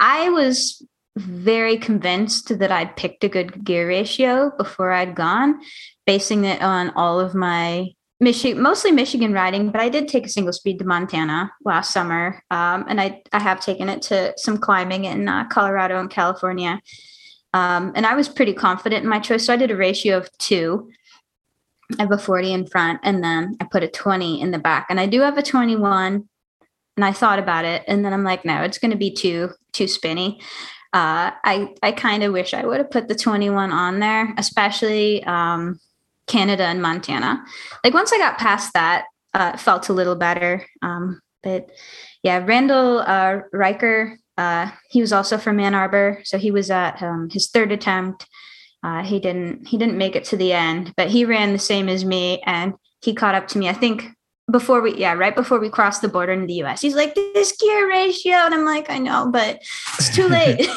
[0.00, 0.86] i was
[1.16, 5.60] very convinced that i'd picked a good gear ratio before i'd gone
[6.06, 7.88] basing it on all of my
[8.20, 12.42] Michigan, mostly Michigan riding, but I did take a single speed to Montana last summer,
[12.50, 16.80] um, and I I have taken it to some climbing in uh, Colorado and California.
[17.54, 19.46] Um, and I was pretty confident in my choice.
[19.46, 20.90] So I did a ratio of two.
[21.98, 24.86] I have a 40 in front and then I put a 20 in the back.
[24.90, 26.28] And I do have a 21.
[26.96, 27.84] And I thought about it.
[27.86, 30.40] And then I'm like, no, it's gonna be too too spinny.
[30.92, 35.24] Uh, I I kind of wish I would have put the 21 on there, especially
[35.24, 35.80] um,
[36.26, 37.44] Canada and Montana.
[37.82, 40.64] Like once I got past that, uh, it felt a little better.
[40.82, 41.70] Um, but
[42.22, 47.02] yeah, Randall uh, Riker uh, he was also from Ann Arbor, so he was at
[47.02, 48.26] um, his third attempt.
[48.82, 51.88] Uh, he didn't he didn't make it to the end, but he ran the same
[51.88, 53.68] as me, and he caught up to me.
[53.68, 54.10] I think
[54.50, 56.82] before we yeah right before we crossed the border into the U.S.
[56.82, 59.62] He's like this gear ratio, and I'm like I know, but
[59.98, 60.56] it's too late.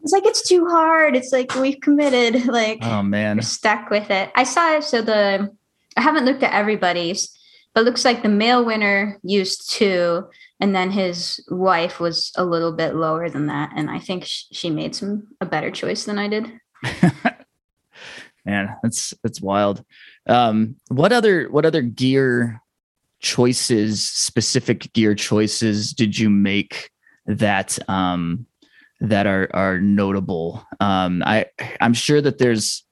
[0.00, 1.16] it's like it's too hard.
[1.16, 2.46] It's like we've committed.
[2.46, 4.30] Like oh man, stuck with it.
[4.34, 4.84] I saw it.
[4.84, 5.50] So the
[5.96, 7.36] I haven't looked at everybody's,
[7.78, 10.26] but looks like the male winner used two
[10.58, 13.70] and then his wife was a little bit lower than that.
[13.76, 16.50] And i think she made some a better choice than i did.
[18.44, 19.84] Man that's that's wild.
[20.26, 22.60] Um what other what other gear
[23.20, 26.90] choices specific gear choices did you make
[27.26, 28.44] that um
[28.98, 30.66] that are are notable?
[30.80, 31.46] Um i
[31.80, 32.84] i'm sure that there's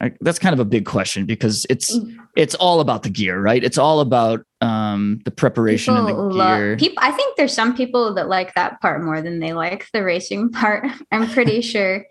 [0.00, 2.19] I, that's kind of a big question because it's mm.
[2.40, 3.62] It's all about the gear, right?
[3.62, 6.76] It's all about um, the preparation people and the gear.
[6.78, 10.02] people, I think there's some people that like that part more than they like the
[10.02, 10.86] racing part.
[11.12, 12.06] I'm pretty sure.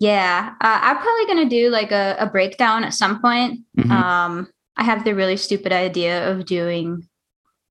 [0.00, 3.60] Yeah, uh, I'm probably gonna do like a, a breakdown at some point.
[3.76, 3.92] Mm-hmm.
[3.92, 7.08] Um, I have the really stupid idea of doing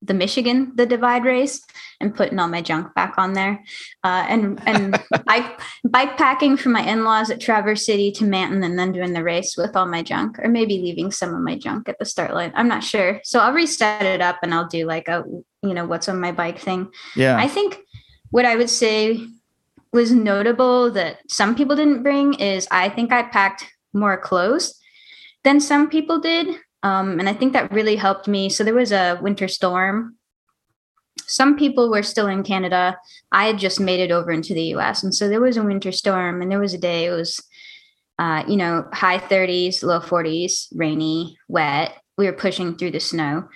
[0.02, 1.66] the Michigan, the divide race,
[2.00, 3.64] and putting all my junk back on there.
[4.04, 8.64] Uh, and and bike bike packing from my in laws at Traverse City to Manton,
[8.64, 11.58] and then doing the race with all my junk, or maybe leaving some of my
[11.58, 12.52] junk at the start line.
[12.56, 13.20] I'm not sure.
[13.24, 15.24] So I'll reset it up, and I'll do like a
[15.64, 16.92] you know what's on my bike thing.
[17.16, 17.80] Yeah, I think
[18.30, 19.26] what I would say
[19.94, 24.80] was notable that some people didn't bring is I think I packed more clothes
[25.44, 26.60] than some people did.
[26.84, 28.50] Um, and I think that really helped me.
[28.50, 30.16] So there was a winter storm.
[31.26, 32.98] Some people were still in Canada.
[33.32, 35.04] I had just made it over into the US.
[35.04, 37.42] And so there was a winter storm, and there was a day it was
[38.20, 41.94] uh, you know, high 30s, low 40s, rainy, wet.
[42.18, 43.48] We were pushing through the snow.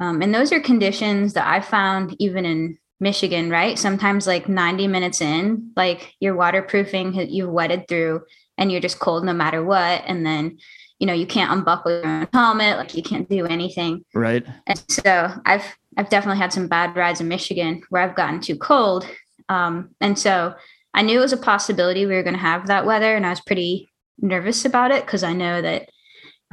[0.00, 3.78] Um, and those are conditions that I found even in Michigan, right?
[3.78, 8.22] Sometimes like 90 minutes in, like you're waterproofing, you've wetted through,
[8.56, 10.02] and you're just cold no matter what.
[10.06, 10.58] And then,
[10.98, 14.04] you know, you can't unbuckle your own helmet, like you can't do anything.
[14.14, 14.44] Right.
[14.66, 18.56] And so I've I've definitely had some bad rides in Michigan where I've gotten too
[18.56, 19.06] cold.
[19.48, 20.54] Um, and so
[20.92, 23.30] I knew it was a possibility we were going to have that weather, and I
[23.30, 25.82] was pretty nervous about it because I know that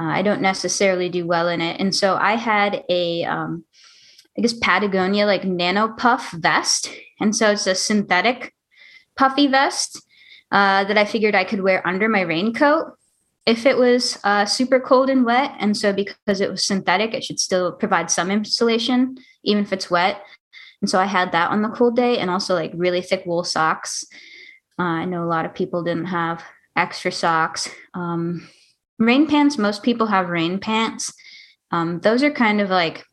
[0.00, 1.80] uh, I don't necessarily do well in it.
[1.80, 3.64] And so I had a, um,
[4.36, 8.54] I guess Patagonia like nano puff vest, and so it's a synthetic
[9.16, 10.02] puffy vest
[10.52, 12.92] uh, that I figured I could wear under my raincoat
[13.46, 15.52] if it was uh, super cold and wet.
[15.58, 19.90] And so because it was synthetic, it should still provide some insulation even if it's
[19.90, 20.22] wet.
[20.80, 23.44] And so I had that on the cold day, and also like really thick wool
[23.44, 24.04] socks.
[24.78, 26.42] Uh, I know a lot of people didn't have
[26.76, 27.70] extra socks.
[27.94, 28.48] Um,
[28.98, 31.12] rain pants, most people have rain pants.
[31.70, 33.04] Um, those are kind of like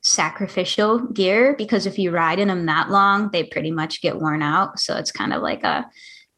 [0.00, 4.42] sacrificial gear because if you ride in them that long, they pretty much get worn
[4.42, 4.78] out.
[4.78, 5.86] So it's kind of like a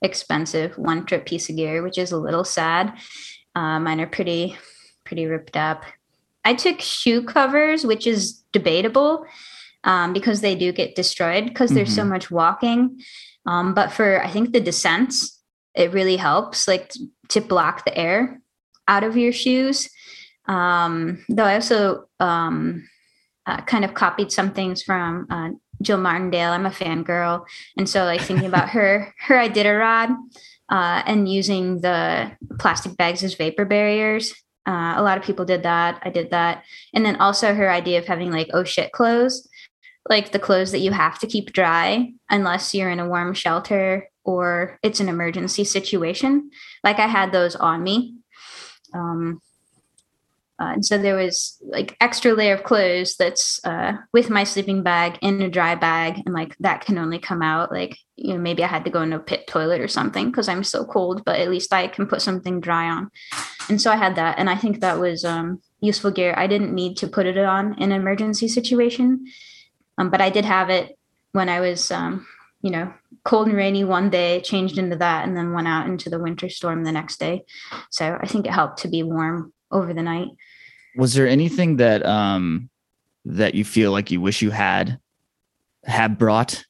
[0.03, 2.93] expensive one trip piece of gear, which is a little sad.
[3.55, 4.57] Uh, mine are pretty,
[5.05, 5.85] pretty ripped up.
[6.45, 9.27] I took shoe covers, which is debatable
[9.85, 11.77] um, because they do get destroyed because mm-hmm.
[11.77, 12.11] there's so mm-hmm.
[12.11, 13.01] much walking.
[13.47, 15.39] Um, but for I think the descents,
[15.75, 16.93] it really helps like
[17.29, 18.41] to block the air
[18.89, 19.89] out of your shoes.
[20.47, 22.89] Um, though I also um,
[23.47, 25.51] uh, kind of copied some things from uh,
[25.83, 26.53] Jill Martindale.
[26.53, 30.17] I'm a fangirl, and so like thinking about her her Iditarod
[30.69, 34.35] uh, and using the plastic bags as vapor barriers.
[34.67, 36.01] Uh, a lot of people did that.
[36.05, 36.65] I did that,
[36.95, 39.49] and then also her idea of having like oh shit clothes,
[40.09, 44.09] like the clothes that you have to keep dry unless you're in a warm shelter
[44.25, 46.51] or it's an emergency situation.
[46.85, 48.17] Like I had those on me.
[48.95, 49.41] Um,
[50.61, 54.83] uh, and so there was like extra layer of clothes that's uh, with my sleeping
[54.83, 58.39] bag in a dry bag, and like that can only come out like you know
[58.39, 61.25] maybe I had to go in a pit toilet or something because I'm so cold,
[61.25, 63.11] but at least I can put something dry on.
[63.71, 66.35] And so I had that, and I think that was um, useful gear.
[66.37, 69.25] I didn't need to put it on in an emergency situation,
[69.97, 70.99] um, but I did have it
[71.33, 72.27] when I was um,
[72.61, 72.93] you know
[73.25, 76.51] cold and rainy one day, changed into that, and then went out into the winter
[76.51, 77.45] storm the next day.
[77.89, 80.29] So I think it helped to be warm over the night
[80.97, 82.71] was there anything that um
[83.25, 84.99] that you feel like you wish you had
[85.85, 86.65] had brought?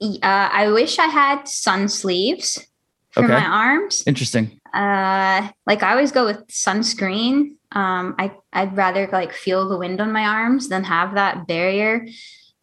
[0.00, 2.66] Uh, I wish I had sun sleeves
[3.10, 3.32] for okay.
[3.32, 4.02] my arms.
[4.06, 4.60] Interesting.
[4.72, 7.56] Uh, like I always go with sunscreen.
[7.72, 12.06] Um, I I'd rather like feel the wind on my arms than have that barrier.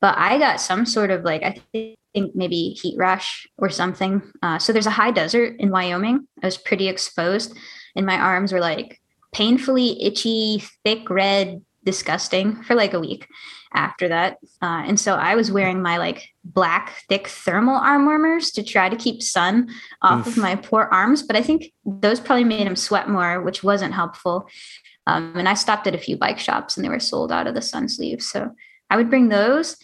[0.01, 4.21] But I got some sort of like I think maybe heat rash or something.
[4.43, 6.27] Uh, so there's a high desert in Wyoming.
[6.43, 7.57] I was pretty exposed,
[7.95, 9.00] and my arms were like
[9.33, 13.27] painfully itchy, thick red, disgusting for like a week
[13.73, 14.37] after that.
[14.61, 18.89] Uh, and so I was wearing my like black, thick thermal arm warmers to try
[18.89, 19.69] to keep sun
[20.01, 20.37] off Oof.
[20.37, 21.23] of my poor arms.
[21.23, 24.47] But I think those probably made them sweat more, which wasn't helpful.
[25.07, 27.55] Um, and I stopped at a few bike shops and they were sold out of
[27.55, 28.29] the sun sleeves.
[28.29, 28.51] So
[28.89, 29.77] I would bring those.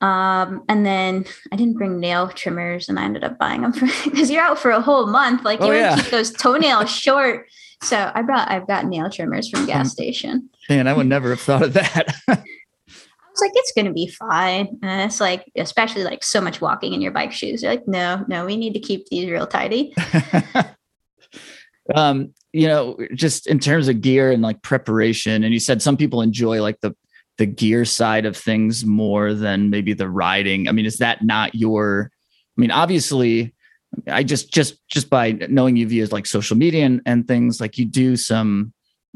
[0.00, 3.72] Um, and then I didn't bring nail trimmers and I ended up buying them
[4.04, 5.44] because you're out for a whole month.
[5.44, 5.96] Like you oh, want to yeah.
[5.96, 7.46] keep those toenails short.
[7.82, 10.50] So I brought I've got nail trimmers from gas um, station.
[10.68, 12.14] Man, I would never have thought of that.
[12.28, 14.78] I was like, it's gonna be fine.
[14.82, 17.62] And it's like, especially like so much walking in your bike shoes.
[17.62, 19.94] You're like, no, no, we need to keep these real tidy.
[21.94, 25.96] um, you know, just in terms of gear and like preparation, and you said some
[25.96, 26.94] people enjoy like the
[27.38, 30.68] the gear side of things more than maybe the riding.
[30.68, 32.12] I mean, is that not your
[32.56, 33.54] I mean, obviously
[34.08, 37.78] I just just just by knowing you via like social media and, and things like
[37.78, 38.72] you do some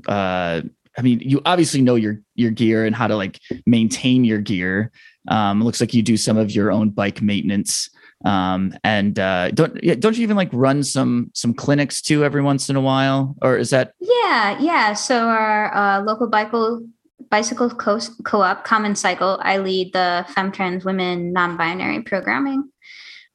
[0.08, 0.62] uh
[0.98, 4.90] I mean you obviously know your your gear and how to like maintain your gear.
[5.28, 7.88] Um looks like you do some of your own bike maintenance.
[8.24, 12.68] Um and uh don't don't you even like run some some clinics too every once
[12.68, 14.92] in a while or is that Yeah, yeah.
[14.92, 16.86] So our uh local bicycle
[17.30, 22.70] bicycle co- co-op Common Cycle i lead the femtrans women non-binary programming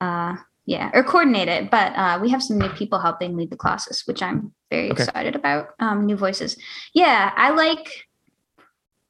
[0.02, 0.36] uh,
[0.72, 4.04] yeah or coordinate it but uh, we have some new people helping lead the classes
[4.06, 5.04] which i'm very okay.
[5.04, 6.58] excited about um, new voices.
[6.94, 8.08] Yeah i like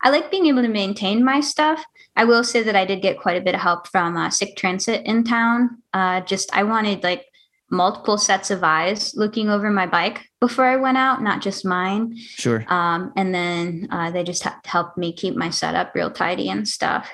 [0.01, 1.83] i like being able to maintain my stuff.
[2.15, 4.57] I will say that i did get quite a bit of help from uh, Sic
[4.57, 5.83] Transit in town.
[5.93, 7.25] Uh, just i wanted like
[7.69, 12.17] multiple sets of eyes looking over my bike before i went out not just mine.
[12.17, 12.65] Sure.
[12.67, 17.07] Um, and then uh, they just helped me keep my setup real tidy and stuff.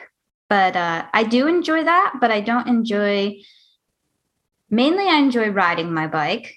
[0.49, 3.35] But uh, i do enjoy that but i don't enjoy
[4.69, 6.53] mainly I enjoy riding my bike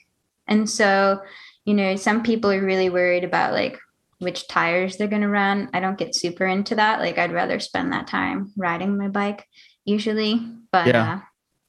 [0.47, 1.21] And so,
[1.65, 3.79] you know, some people are really worried about like
[4.19, 5.71] which tires they're going to run.
[5.73, 7.01] I don't get super into that.
[7.01, 9.47] Like I'd rather spend that time riding my bike
[9.85, 11.21] usually, but Yeah.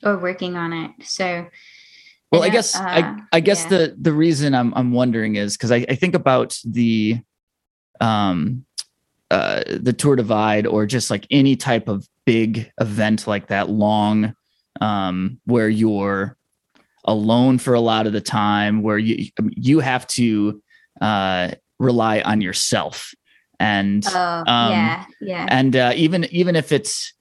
[0.03, 0.91] uh, or working on it.
[1.03, 1.47] So
[2.31, 3.69] Well, I guess I, uh, I guess yeah.
[3.69, 7.21] the the reason I'm I'm wondering is because I, I think about the
[7.99, 8.65] um
[9.29, 14.33] uh the Tour Divide or just like any type of big event like that long
[14.81, 16.35] um where you're
[17.05, 20.61] alone for a lot of the time where you you have to
[20.99, 23.13] uh rely on yourself
[23.59, 25.47] and oh um, yeah, yeah.
[25.49, 27.13] and uh, even even if it's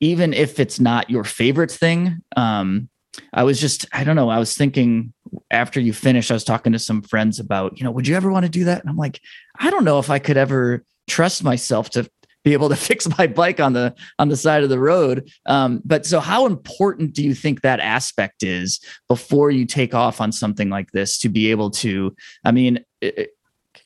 [0.00, 2.88] even if it's not your favorite thing um
[3.32, 5.12] i was just i don't know i was thinking
[5.50, 8.30] after you finished i was talking to some friends about you know would you ever
[8.30, 9.20] want to do that and i'm like
[9.58, 12.08] i don't know if i could ever trust myself to
[12.44, 15.80] be able to fix my bike on the on the side of the road um
[15.84, 20.32] but so how important do you think that aspect is before you take off on
[20.32, 23.30] something like this to be able to i mean it,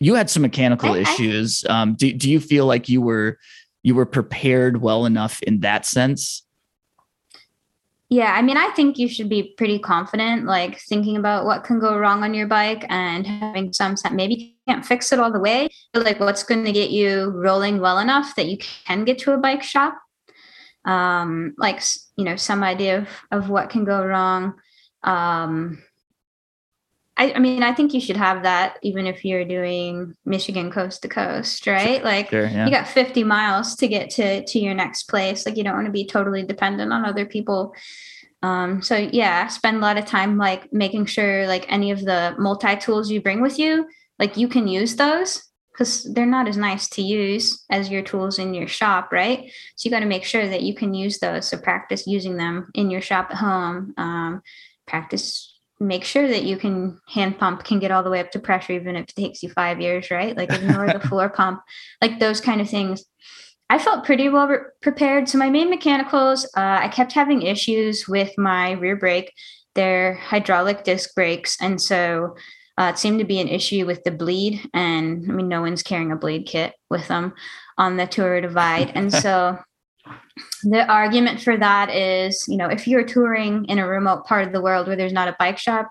[0.00, 3.38] you had some mechanical I- I- issues um do, do you feel like you were
[3.82, 6.42] you were prepared well enough in that sense
[8.08, 11.80] Yeah, I mean, I think you should be pretty confident, like thinking about what can
[11.80, 13.96] go wrong on your bike and having some.
[14.12, 17.80] Maybe can't fix it all the way, but like what's going to get you rolling
[17.80, 19.98] well enough that you can get to a bike shop.
[20.84, 21.82] Um, like
[22.16, 24.54] you know, some idea of of what can go wrong.
[25.02, 25.82] Um,
[27.18, 31.02] I, I mean, I think you should have that even if you're doing Michigan coast
[31.02, 32.04] to coast, right?
[32.04, 35.56] Like sure yeah you got 50 miles to get to to your next place like
[35.56, 37.74] you don't want to be totally dependent on other people
[38.42, 42.34] um so yeah spend a lot of time like making sure like any of the
[42.38, 43.86] multi tools you bring with you
[44.18, 48.38] like you can use those because they're not as nice to use as your tools
[48.38, 49.50] in your shop right?
[49.76, 51.48] So you got to make sure that you can use those.
[51.48, 54.42] So practice using them in your shop at home um,
[54.86, 58.38] practice make sure that you can hand pump can get all the way up to
[58.38, 60.36] pressure even if it takes you five years right?
[60.36, 61.60] Like ignore the floor pump
[62.00, 63.04] like those kind of things.
[63.68, 65.28] I felt pretty well re- prepared.
[65.28, 69.32] So my main mechanicals uh, i kept having issues with my rear brake.
[69.74, 71.58] They're hydraulic disc brakes.
[71.60, 72.36] And so
[72.78, 75.82] uh, it seemed to be an issue with the bleed and i mean no one's
[75.82, 77.32] carrying a bleed kit with them
[77.78, 78.90] on the tour divide.
[78.94, 79.58] And so
[80.62, 84.52] the argument for that is you know if you're touring in a remote part of
[84.52, 85.90] the world where there's not a bike shop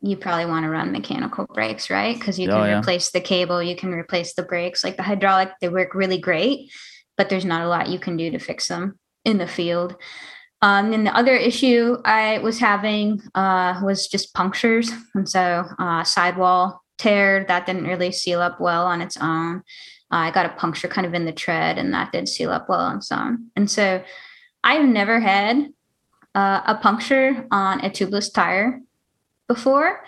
[0.00, 2.18] you probably want to run mechanical brakes right?
[2.18, 2.78] Because you Oh, can yeah.
[2.80, 4.82] replace the cable you can replace the brakes.
[4.84, 6.70] Like the hydraulic they work really great
[7.16, 9.96] but there's not a lot you can do to fix them in the field
[10.64, 14.90] um, and the other issue I was having uh, was just punctures.
[15.14, 19.62] And so uh, sidewall tear that didn't really seal up well on its own.
[20.10, 22.70] Uh, I got a puncture kind of in the tread, and that did seal up
[22.70, 23.50] well on own.
[23.56, 24.02] And so
[24.62, 25.68] I've never had
[26.34, 28.80] uh, a puncture on a tubeless tire
[29.46, 30.02] before.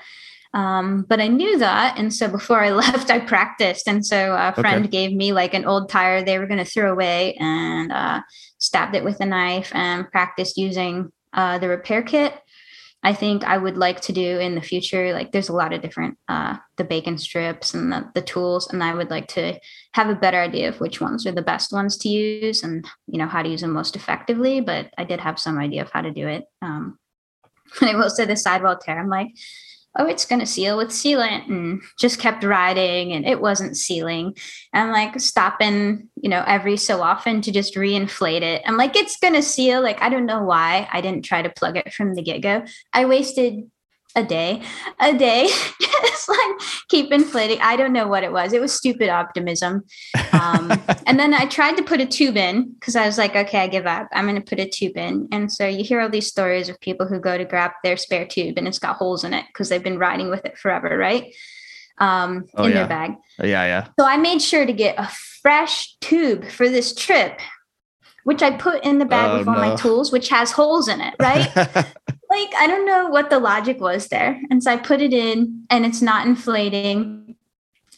[0.57, 1.99] Um, but I knew that.
[1.99, 3.87] And so before I left, I practiced.
[3.87, 4.90] And so a friend Okay.
[4.90, 8.23] gave me like an old tire they were going to throw away and uh,
[8.59, 12.33] stabbed it with a knife and practiced using uh, the repair kit.
[13.03, 15.12] I think I would like to do in the future.
[15.12, 18.73] Like there's a lot of different, uh, the bacon strips and the, the tools.
[18.73, 19.61] And I would like to
[19.92, 23.19] have a better idea of which ones are the best ones to use and, you
[23.19, 24.62] know, how to use them most effectively.
[24.62, 26.45] But I did have some idea of how to do it.
[26.62, 26.99] Um,
[27.83, 29.29] and I will say the sidewall tear, I'm like,
[29.99, 34.37] oh, it's going to seal with sealant and just kept riding and it wasn't sealing.
[34.73, 38.63] And I'm like stopping, you know, every so often to just reinflate it.
[38.67, 39.83] I'm like, it's going to seal.
[39.83, 42.65] Like, I don't know why I didn't try to plug it from the get go.
[42.93, 43.71] I wasted
[44.17, 44.63] a day,
[44.99, 45.47] a day,
[45.81, 46.39] just like
[46.89, 47.59] keep inflating.
[47.61, 48.53] I don't know what it was.
[48.53, 49.85] It was stupid optimism.
[50.33, 50.73] Um,
[51.07, 53.67] and then I tried to put a tube in because I was like, okay, I
[53.69, 54.09] give up.
[54.13, 55.29] I'm going to put a tube in.
[55.33, 58.27] And so you hear all these stories of people who go to grab their spare
[58.27, 61.33] tube and it's got holes in it because they've been riding with it forever, right?
[61.99, 62.79] Um, Oh, in yeah.
[62.79, 63.11] their bag.
[63.41, 65.09] yeah yeah So I made sure to get a
[65.43, 67.39] fresh tube for this trip,
[68.25, 69.61] which I put in the bag Oh, with all no.
[69.61, 71.49] my tools, which has holes in it, right?
[72.31, 74.41] like I don't know what the logic was there.
[74.51, 77.37] And so I put it in and it's not inflating.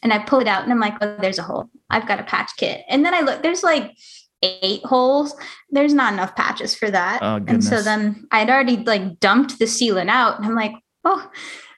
[0.01, 1.69] And I pull it out and I'm like, oh, there's a hole.
[1.89, 2.85] I've got a patch kit.
[2.87, 3.97] And then I look, there's like
[4.41, 5.35] eight holes.
[5.71, 7.19] There's not enough patches for that.
[7.21, 10.37] oh and so then I'd already like dumped the sealant out.
[10.37, 10.73] And I'm like,
[11.03, 11.29] oh,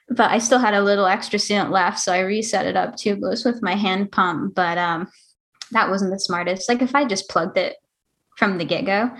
[0.08, 1.98] but I still had a little extra sealant left.
[1.98, 4.54] So I reset it up tubeless with my hand pump.
[4.54, 5.08] But um
[5.72, 6.68] that wasn't the smartest.
[6.68, 7.76] Like if I just plugged it
[8.36, 9.10] from the get-go,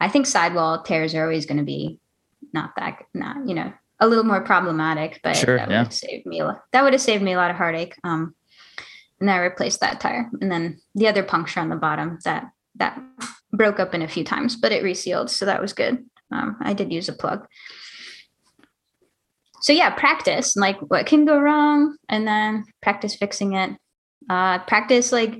[0.00, 1.99] I think sidewall tears are always going to be
[2.52, 5.84] not that not, you know, a little more problematic, but Sure, that would yeah.
[5.84, 6.62] have saved me a lot.
[6.72, 7.94] That would have saved me a lot of heartache.
[8.04, 8.34] Um
[9.20, 10.30] and I replaced that tire.
[10.40, 12.98] And then the other puncture on the bottom that that
[13.52, 15.28] broke open a few times, but it resealed.
[15.30, 16.04] So that was good.
[16.32, 17.46] Um, I did use a plug.
[19.60, 23.76] so yeah, practice like what can go wrong, and then practice fixing it.
[24.28, 25.34] Uh, practice like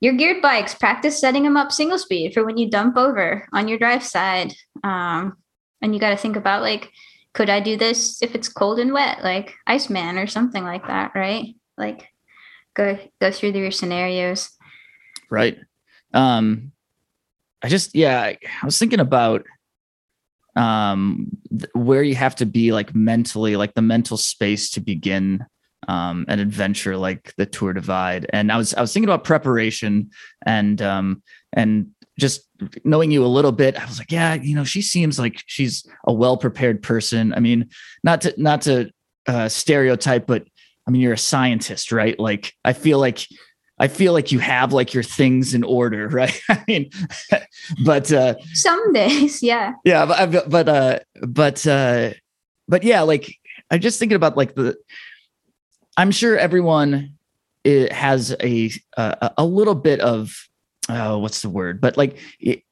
[0.00, 0.74] your geared bikes.
[0.74, 4.52] Practice setting them up single speed for when you dump over on your drive side.
[4.82, 5.36] Um,
[5.82, 6.90] and you got to think about like,
[7.34, 11.12] could I do this if it's cold and wet, like Iceman or something like that,
[11.14, 11.54] right?
[11.76, 12.08] Like,
[12.74, 14.50] go go through your scenarios.
[15.30, 15.58] Right.
[16.14, 16.72] Um,
[17.62, 19.44] I just yeah, I, was thinking about
[20.56, 25.44] um th- where you have to be like mentally like the mental space to begin
[25.86, 30.10] um an adventure like the tour divide and i was i was thinking about preparation
[30.44, 31.22] and um
[31.52, 32.47] and just
[32.84, 35.86] knowing you a little bit i was like yeah you know she seems like she's
[36.06, 37.68] a well prepared person i mean
[38.02, 38.90] not to not to
[39.26, 40.44] uh stereotype but
[40.86, 43.26] i mean you're a scientist right like i feel like
[43.80, 46.36] I feel like you have like your things in order, right?
[46.48, 46.90] I mean,
[47.84, 49.74] but uh Some days, yeah.
[49.84, 52.10] yeah but but uh but uh
[52.68, 53.34] but yeah like
[53.70, 54.76] i'm just thinking about like the
[55.96, 57.14] i'm sure everyone
[57.64, 60.47] it has a a, a little bit of
[60.88, 61.80] oh what's the word?
[61.80, 62.62] But like it,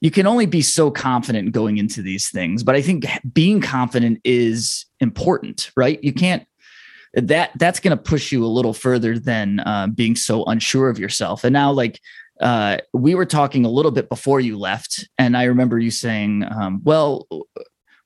[0.00, 4.20] you can only be so confident going into these things but i think being confident
[4.22, 6.02] is important right?
[6.02, 6.46] You can't
[7.14, 10.98] that that's going to push you a little further than uh, being so unsure of
[10.98, 11.44] yourself.
[11.44, 12.00] And now like
[12.40, 16.44] uh, we were talking a little bit before you left, and I remember you saying,
[16.50, 17.28] um, "Well,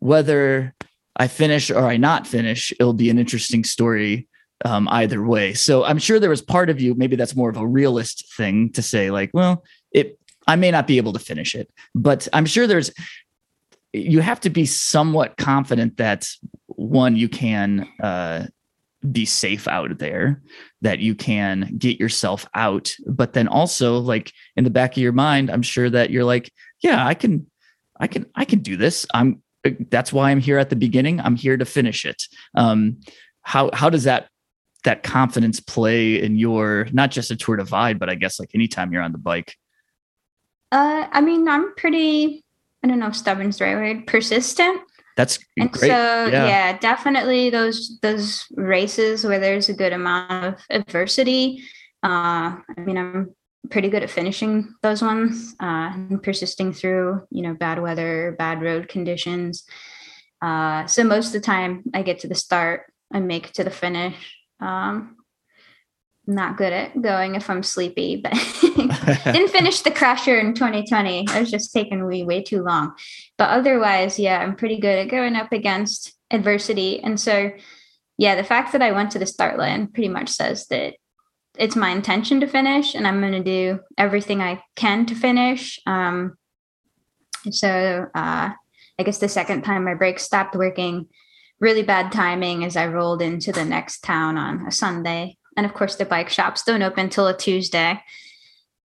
[0.01, 0.75] whether
[1.17, 4.28] I finish or I not finish, it'll be an interesting story
[4.65, 7.57] um, either way." So I'm sure there was part of you, maybe that's more of
[7.57, 11.55] a realist thing to say, like, "Well, it, I may not be able to finish
[11.55, 12.91] it," but I'm sure there's,
[13.93, 16.29] you have to be somewhat confident that
[16.67, 17.89] one, you can.
[18.03, 18.47] Uh,
[19.13, 20.43] be safe out there
[20.83, 25.13] that you can get yourself out but then also like in the back of your
[25.13, 26.53] mind i'm sure that you're like
[26.83, 27.47] yeah i can
[28.01, 29.41] i can i can do this i'm
[29.89, 32.25] that's why i'm here at the beginning i'm here to finish it
[32.57, 32.99] um
[33.43, 34.29] how how does that
[34.85, 38.93] that confidence play in your not just a tour divide but i guess like anytime
[38.93, 39.57] you're on the bike
[40.71, 42.45] Uh, I mean, I'm pretty.
[42.85, 44.07] I don't know if stubborn's the right word.
[44.07, 44.83] Persistent.
[45.17, 46.47] that's And great so, Yeah.
[46.47, 46.79] yeah.
[46.79, 51.65] definitely those those races where there's a good amount of adversity.
[52.05, 53.35] Uh, I mean, I'm
[53.71, 58.61] pretty good at finishing those ones uh, and persisting through, you know, bad weather, bad
[58.63, 59.65] road conditions.
[60.43, 63.65] Uh, so most of the time, I get to the start I make it to
[63.65, 64.38] the finish.
[64.61, 65.17] Um,
[66.29, 68.33] not good at going if I'm sleepy, but
[69.25, 71.27] didn't finish the crusher in 2020.
[71.29, 72.93] I was just taking way way too long.
[73.39, 77.03] But otherwise, yeah, I'm pretty good at going up against adversity.
[77.03, 77.51] And so,
[78.19, 80.95] yeah, the fact that I went to the start line pretty much says that
[81.59, 85.81] it's my intention to finish, and I'm going to do everything I can to finish.
[85.87, 86.37] Um,
[87.51, 88.51] so, uh,
[89.01, 91.07] I guess the second time my brakes stopped working,
[91.61, 95.37] really bad timing as I rolled into the next town on a Sunday.
[95.57, 98.01] And of course, the bike shops don't open till a Tuesday.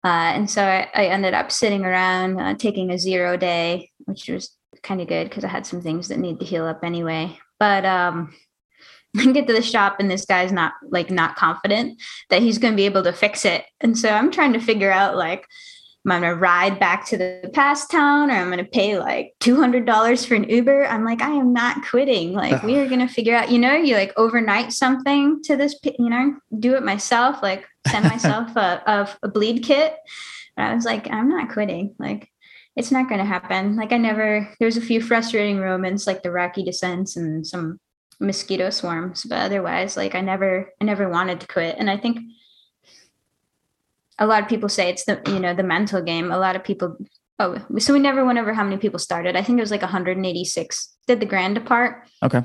[0.04, 4.28] Uh, and so I, I ended up sitting around uh, taking a zero day, which
[4.28, 7.38] was kind of good because I had some things that need to heal up anyway.
[7.58, 8.34] But um,
[9.16, 12.74] I get to the shop and this guy's not like not confident that he's going
[12.74, 13.64] to be able to fix it.
[13.80, 15.46] And so I'm trying to figure out like,
[16.06, 20.26] going to ride back to the past town or I'm going to pay like $200
[20.26, 20.86] for an Uber?
[20.86, 22.34] I'm like, I am not quitting.
[22.34, 25.74] Like, we are going to figure out, you know, you like overnight something to this,
[25.98, 29.96] you know, do it myself, like send myself a, a, a bleed kit.
[30.56, 31.94] And I was like, I'm not quitting.
[31.98, 32.28] Like,
[32.76, 33.76] it's not going to happen.
[33.76, 37.78] Like, I never, there's a few frustrating moments like the rocky descents and some
[38.20, 41.76] mosquito swarms, but otherwise, like, I never, I never wanted to quit.
[41.78, 42.18] And I think,
[44.18, 46.30] a lot of people say it's the you know the mental game.
[46.30, 46.96] A lot of people.
[47.40, 49.34] Oh, so we never went over how many people started.
[49.36, 52.42] I think it was like 186 did the grand depart, okay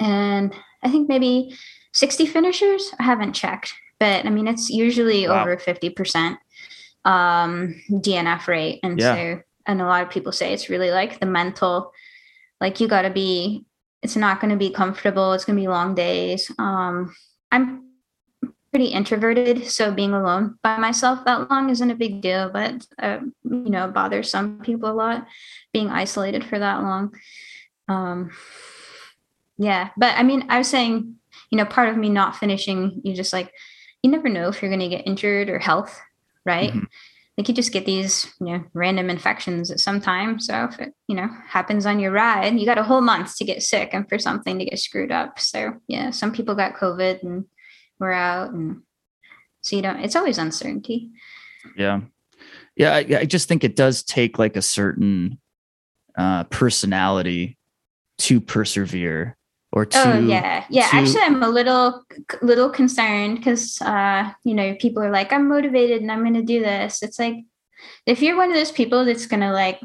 [0.00, 0.52] and
[0.82, 1.54] I think maybe
[1.92, 2.92] 60 finishers.
[2.98, 5.42] I haven't checked, but I mean it's usually Wow.
[5.42, 6.38] over 50 percent
[7.04, 9.14] um, DNF rate, and Yeah.
[9.14, 11.92] so and a lot of people say it's really like the mental,
[12.60, 13.64] like you got to be.
[14.02, 15.32] It's not going to be comfortable.
[15.32, 16.50] It's going to be long days.
[16.58, 17.14] Um,
[17.50, 17.83] I'm
[18.74, 22.50] pretty introverted, so being alone by myself that long isn't a big deal.
[22.50, 25.28] But uh, you know, it bothers some people a lot
[25.72, 27.14] being isolated for that long.
[27.86, 28.32] Um,
[29.56, 31.14] yeah, but I mean, I was saying,
[31.52, 33.52] you know, part of me not finishing, you just like,
[34.02, 35.96] you never know if you're going to get injured or health,
[36.44, 36.72] right?
[36.72, 36.88] Mhm.
[37.38, 40.40] Like you just get these, you know, random infections at some time.
[40.40, 43.44] So if it, you know, happens on your ride, you got a whole month to
[43.44, 45.38] get sick and for something to get screwed up.
[45.38, 47.44] So yeah, some people got COVID and
[47.98, 48.82] were out, and
[49.60, 50.00] so you don't.
[50.00, 51.10] It's always uncertainty.
[51.76, 52.00] Yeah.
[52.76, 52.94] Yeah.
[52.94, 55.38] I, I just think it does take like a certain
[56.16, 57.58] uh, personality
[58.18, 59.36] to persevere
[59.72, 62.04] or to oh yeah yeah too- actually i'm a little
[62.42, 66.60] little concerned because uh you know people are like i'm motivated and i'm gonna do
[66.60, 67.34] this it's like
[68.06, 69.80] if you're one of those people that's gonna like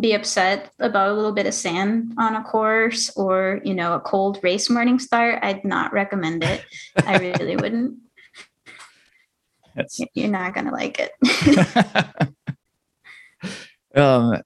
[0.00, 4.00] be upset about a little bit of sand on a course or you know a
[4.00, 6.64] cold race morning start i'd not recommend it.
[7.06, 7.98] I really wouldn't.
[9.74, 12.28] That's- you're not gonna like it.
[13.94, 14.40] Um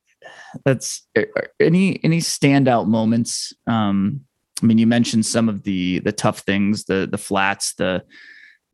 [0.64, 1.28] that's are
[1.60, 3.52] any any standout moments?
[3.68, 4.22] Um
[4.60, 8.02] i mean you mentioned some of the the tough things the the flats the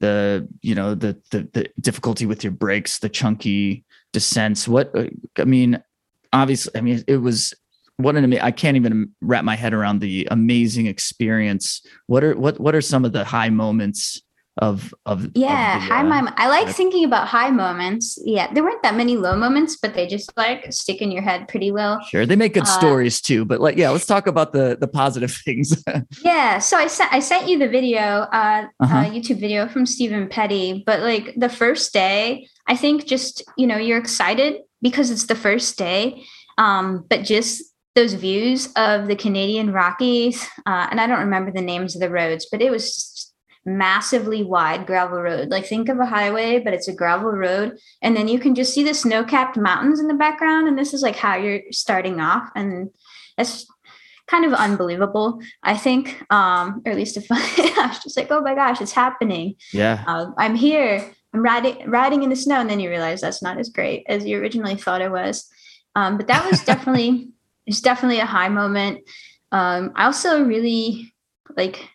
[0.01, 4.67] the you know the the, the difficulty with your brakes the chunky descents.
[4.67, 5.83] What uh, i mean
[6.33, 7.55] obviously i mean it was
[7.97, 12.59] what an i can't even wrap my head around the amazing experience what are what
[12.59, 14.21] what are some of the high moments
[14.59, 18.53] of of of yeah the, high uh, mom i like thinking about high moments yeah
[18.53, 21.71] there weren't that many low moments but they just like stick in your head pretty
[21.71, 24.77] well Sure, they make good Uh, stories too, but like, yeah, let's talk about the
[24.79, 25.83] the positive things.
[26.23, 28.97] Yeah, so I sent I sent you the video, uh, Uh-huh.
[28.99, 30.83] uh YouTube video from Stephen Petty.
[30.85, 35.35] But like the first day, I think just you know you're excited because it's the
[35.35, 36.25] first day,
[36.59, 37.63] um, but just
[37.95, 42.11] those views of the Canadian Rockies, uh, and I don't remember the names of the
[42.11, 43.33] roads, but it was
[43.65, 45.49] massively wide gravel road.
[45.51, 48.75] Like think of a highway, but it's a gravel road, and then you can just
[48.75, 52.49] see the snow-capped mountains in the background, and this is like how you're starting off,
[52.57, 52.91] and
[53.37, 53.67] that's
[54.27, 55.41] kind of unbelievable.
[55.63, 58.93] I think, um, or at least if I was just like, oh my gosh, it's
[58.93, 59.57] happening.
[59.73, 61.13] yeah, Uh, I'm here.
[61.35, 64.25] I'm riding riding in the snow, and then you realize that's not as great as
[64.27, 65.49] you originally thought it was.
[65.95, 67.29] Um, but that was definitely
[67.67, 69.01] it's definitely a high moment.
[69.51, 71.13] Um, I also really
[71.57, 71.89] like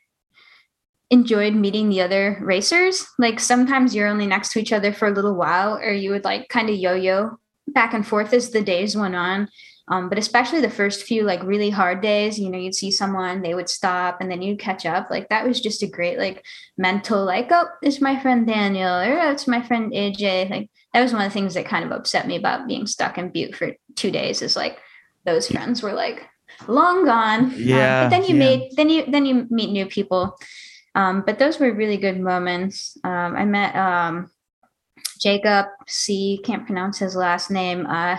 [1.09, 3.05] enjoyed meeting the other racers.
[3.17, 6.23] Like sometimes you're only next to each other for a little while, or you would
[6.23, 9.49] like kind of yo-yo back and forth as the days went on.
[9.89, 13.41] Um, but especially the first few like really hard days, you know, you'd see someone,
[13.41, 15.09] they would stop, and then you'd catch up.
[15.09, 16.43] Like that was just a great like
[16.77, 20.49] mental, like, oh, it's my friend Daniel, or oh, it's my friend AJ.
[20.49, 23.17] Like that was one of the things that kind of upset me about being stuck
[23.17, 24.41] in Butte for two days.
[24.41, 24.77] Is like
[25.25, 26.27] those friends were like
[26.67, 27.45] long gone.
[27.45, 28.39] Um, Yeah, but then you yeah.
[28.39, 30.38] made then you then you meet new people.
[30.95, 32.97] Um, but those were really good moments.
[33.03, 34.31] Um, I met um,
[35.21, 36.41] Jacob C.
[36.43, 37.85] Can't pronounce his last name.
[37.85, 38.17] Uh,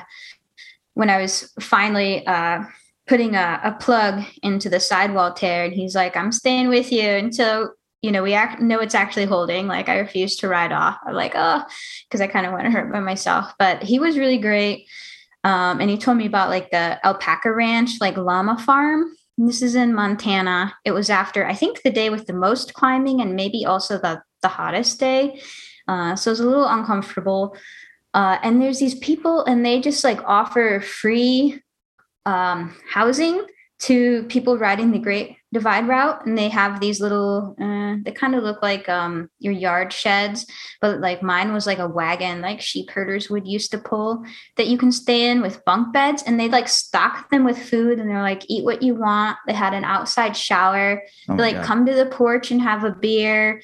[0.99, 2.65] when I was finally uh,
[3.07, 7.09] putting a, a plug into the sidewall tear, and he's like, "I'm staying with you
[7.09, 7.73] until
[8.03, 10.99] you know we act- know it's actually holding." Like I refuse to ride off.
[11.07, 11.63] I'm like, oh,
[12.09, 13.53] because I kind of want to hurt by myself.
[13.61, 14.89] But he was really great,
[15.45, 19.05] um, and he told me about like the alpaca ranch, like llama farm.
[19.37, 20.75] This is in Montana.
[20.85, 24.21] It was after I think the day with the most climbing, and maybe also the
[24.43, 25.41] the hottest day.
[25.87, 27.57] Uh, so it was a little uncomfortable.
[28.15, 31.61] Uh, and there's these people, and they just like offer free
[32.27, 33.45] um, housing
[33.81, 37.57] to people riding the Great Divide route, and they have these little.
[37.59, 40.45] Uh, they kind of look like um, your yard sheds,
[40.83, 44.23] but like mine was like a wagon, like sheep herders would used to pull
[44.59, 47.99] that you can stay in with bunk beds, and they like stock them with food,
[47.99, 49.39] and they're like eat what you want.
[49.47, 51.03] They had an outside shower.
[51.31, 51.65] Oh They, like God.
[51.65, 53.63] come to the porch and have a beer.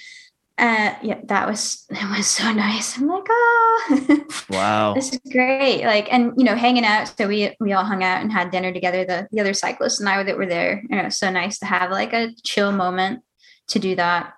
[0.57, 2.96] Uh, yeah, that was it was so nice.
[2.96, 5.84] I'm like, oh, wow, this is great.
[5.84, 7.12] Like, and you know, hanging out.
[7.16, 9.05] So we we all hung out and had dinner together.
[9.05, 10.82] The the other cyclists and I that were there.
[10.90, 13.22] And it was so nice to have like a chill moment
[13.68, 14.34] to do that.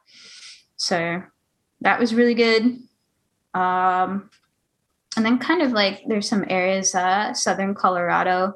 [0.77, 1.23] So
[1.83, 2.79] that was really good.
[3.55, 4.31] Um,
[5.17, 8.55] and then kind of like there's some areas, uh, southern Colorado.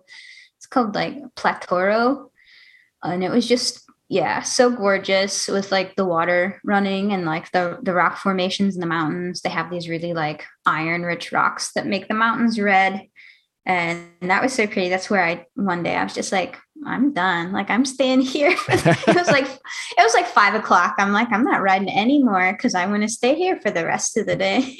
[0.56, 2.30] It's called like Platoro,
[3.02, 7.78] and it was just yeah, so gorgeous with like the water running and like the
[7.80, 9.40] the rock formations in the mountains.
[9.40, 13.06] They have these really like iron rich rocks that make the mountains red.
[13.70, 14.88] And that was so pretty.
[14.88, 17.52] That's where I one day I was just like, I'm done.
[17.52, 18.50] Like I'm staying here.
[18.68, 20.96] it was like it was like five o'clock.
[20.98, 24.16] I'm like, I'm not riding anymore because I want to stay here for the rest
[24.16, 24.76] of the day.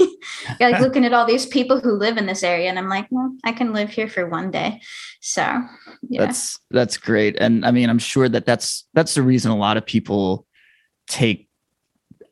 [0.59, 3.07] You're like looking at all these people who live in this area, and I'm like,
[3.11, 4.81] well, I can live here for one day.
[5.21, 5.43] So
[6.09, 6.27] yeah.
[6.27, 9.77] that's that's great, and I mean, I'm sure that that's that's the reason a lot
[9.77, 10.47] of people
[11.07, 11.49] take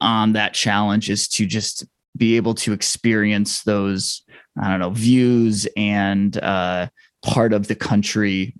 [0.00, 1.86] on that challenge is to just
[2.18, 4.22] be able to experience those
[4.60, 6.88] I don't know views and uh,
[7.22, 8.56] part of the country,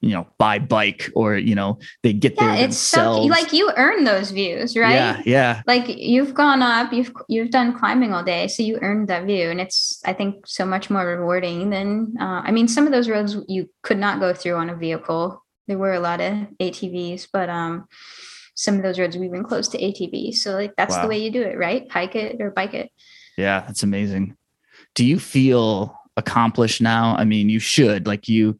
[0.00, 3.30] you know, by bike or you know they get yeah, there it's so themselves.
[3.30, 4.94] like you earn those views, right?
[4.94, 9.08] Yeah, yeah, like you've gone up you've you've done climbing all day so you earned
[9.08, 12.86] that view and it's i think so much more rewarding than uh, i mean some
[12.86, 16.20] of those roads you could not go through on a vehicle there were a lot
[16.20, 17.86] of atvs but um
[18.60, 20.34] some of those roads were even close to ATV.
[20.34, 21.02] so like that's Wow.
[21.02, 22.90] the way you do it right hike it or bike it
[23.36, 23.60] yeah.
[23.60, 24.36] That's amazing.
[24.94, 27.16] Do you feel accomplished now.
[27.16, 28.58] I mean, you should like you,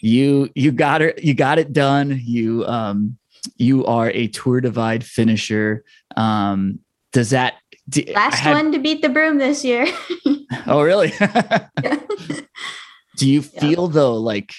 [0.00, 2.20] you, you got it, you got it done.
[2.22, 3.18] You, um,
[3.56, 5.84] you are a tour divide finisher.
[6.16, 6.80] Um,
[7.12, 7.54] does that
[7.88, 9.86] do, last had, one to beat the broom this year?
[10.66, 11.12] oh, really?
[13.16, 13.92] do you feel yeah.
[13.92, 14.52] though like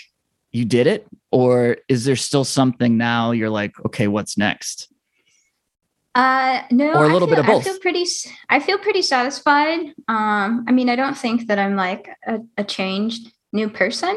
[0.56, 3.32] you did it, or is there still something now?
[3.32, 4.92] You're like, okay, what's next?
[6.16, 7.64] Uh, no, or a little feel, bit of both.
[7.64, 8.06] I feel pretty.
[8.50, 9.80] I feel pretty satisfied.
[10.08, 14.16] Um, I mean, I don't think that I'm like a, a changed new person.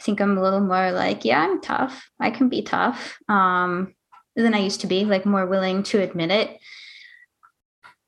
[0.00, 2.10] I think I'm a little more like, yeah, I'm tough.
[2.18, 3.18] I can be tough.
[3.28, 3.94] Um,
[4.34, 6.50] than I used to be, like more willing to admit it.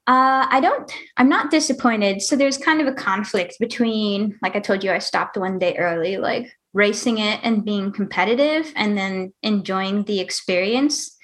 [0.06, 2.22] Uh, I don't, I'm not disappointed.
[2.22, 5.76] So there's kind of a conflict between, like I told you, I stopped one day
[5.76, 11.16] early, like racing it and being competitive and then enjoying the experience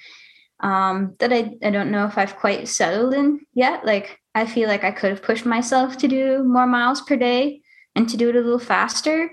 [0.59, 3.85] um, that I, I don't know if I've quite settled in yet.
[3.85, 7.61] Like I feel like I could have pushed myself to do more miles per day
[7.95, 9.31] and to do it a little faster.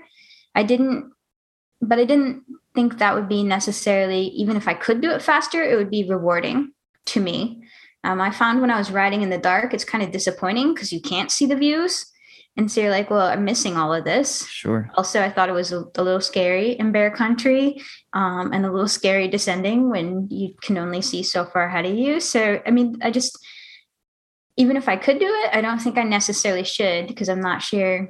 [0.53, 1.11] I didn't,
[1.81, 2.43] but I didn't
[2.73, 6.07] think that would be necessarily, even if I could do it faster, it would be
[6.07, 6.71] rewarding
[7.07, 7.63] to me.
[8.03, 10.93] Um, I found when I was riding in the dark, it's kind of disappointing because
[10.93, 12.05] you can't see the views.
[12.57, 14.47] And so you're like, well, I'm missing all of this.
[14.47, 14.89] Sure.
[14.95, 17.81] Also, I thought it was a, a little scary in bear country
[18.13, 21.95] um, and a little scary descending when you can only see so far ahead of
[21.95, 22.19] you.
[22.21, 23.37] So, I mean, I just,
[24.55, 27.61] even if I could do it, I don't think I necessarily should because I'm not
[27.61, 28.09] sure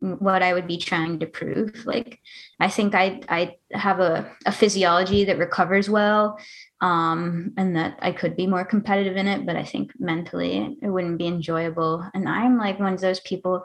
[0.00, 1.84] what I would be trying to prove.
[1.84, 2.20] Like,
[2.60, 6.38] I think I I have a, a physiology that recovers well,
[6.80, 9.44] um, and that I could be more competitive in it.
[9.46, 12.08] But I think mentally it wouldn't be enjoyable.
[12.14, 13.64] And I'm like one of those people.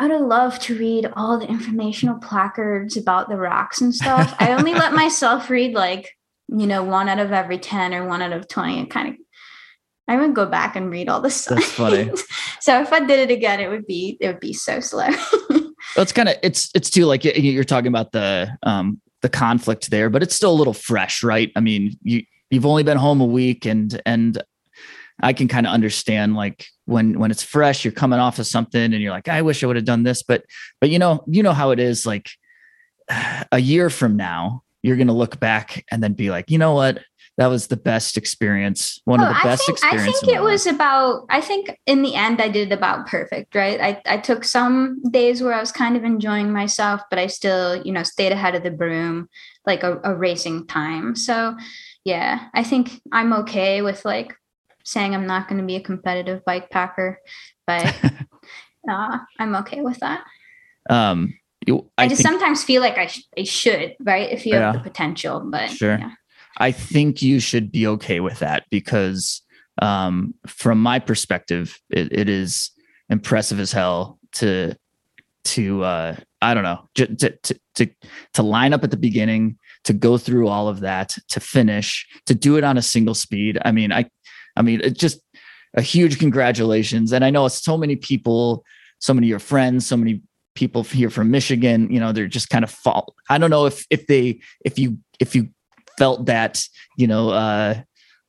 [0.00, 4.34] I'd love to read all the informational placards about the rocks and stuff.
[4.40, 6.10] I only let myself read like
[6.48, 8.80] you know one out of every ten or one out of twenty.
[8.80, 9.14] It kind of
[10.06, 11.58] I would go back and read all the stuff.
[11.58, 12.10] That's funny.
[12.60, 15.08] so if I did it again, it would be it would be so slow.
[15.50, 19.90] well, it's kind of it's it's too like you're talking about the um the conflict
[19.90, 21.50] there, but it's still a little fresh, right?
[21.56, 24.40] I mean, you you've only been home a week, and and
[25.22, 28.92] I can kind of understand like when when it's fresh, you're coming off of something,
[28.92, 30.44] and you're like, I wish I would have done this, but
[30.78, 32.04] but you know you know how it is.
[32.04, 32.28] Like
[33.50, 36.98] a year from now, you're gonna look back and then be like, you know what?
[37.36, 40.42] That was the best experience one oh, of the best think, experiences i think it
[40.42, 44.44] was about i think in the end i did about perfect right I, I took
[44.44, 48.32] some days where i was kind of enjoying myself but i still you know stayed
[48.32, 49.28] ahead of the broom
[49.66, 51.56] like a, a racing time so
[52.04, 54.34] yeah i think i'm okay with like
[54.84, 57.18] saying i'm not going to be a competitive bike packer
[57.66, 57.94] but
[58.88, 60.24] uh, i'm okay with that
[60.90, 61.34] um
[61.66, 64.30] you, I, I just think, sometimes feel like I, sh- I should, right?
[64.30, 65.96] If you yeah, have the potential, but sure.
[65.98, 66.10] Yeah.
[66.58, 69.42] I think you should be okay with that because,
[69.82, 72.70] um, from my perspective, it, it is
[73.08, 74.76] impressive as hell to
[75.44, 77.90] to uh, I don't know to, to to
[78.34, 82.34] to line up at the beginning, to go through all of that, to finish, to
[82.34, 83.58] do it on a single speed.
[83.64, 84.08] I mean, I
[84.56, 85.20] I mean, it just
[85.74, 87.12] a huge congratulations.
[87.12, 88.64] And I know so many people,
[88.98, 90.22] so many of your friends, so many
[90.54, 93.14] people here from Michigan, you know, they're just kind of fall.
[93.28, 95.48] I don't know if if they if you if you
[95.98, 96.66] felt that,
[96.96, 97.74] you know, uh,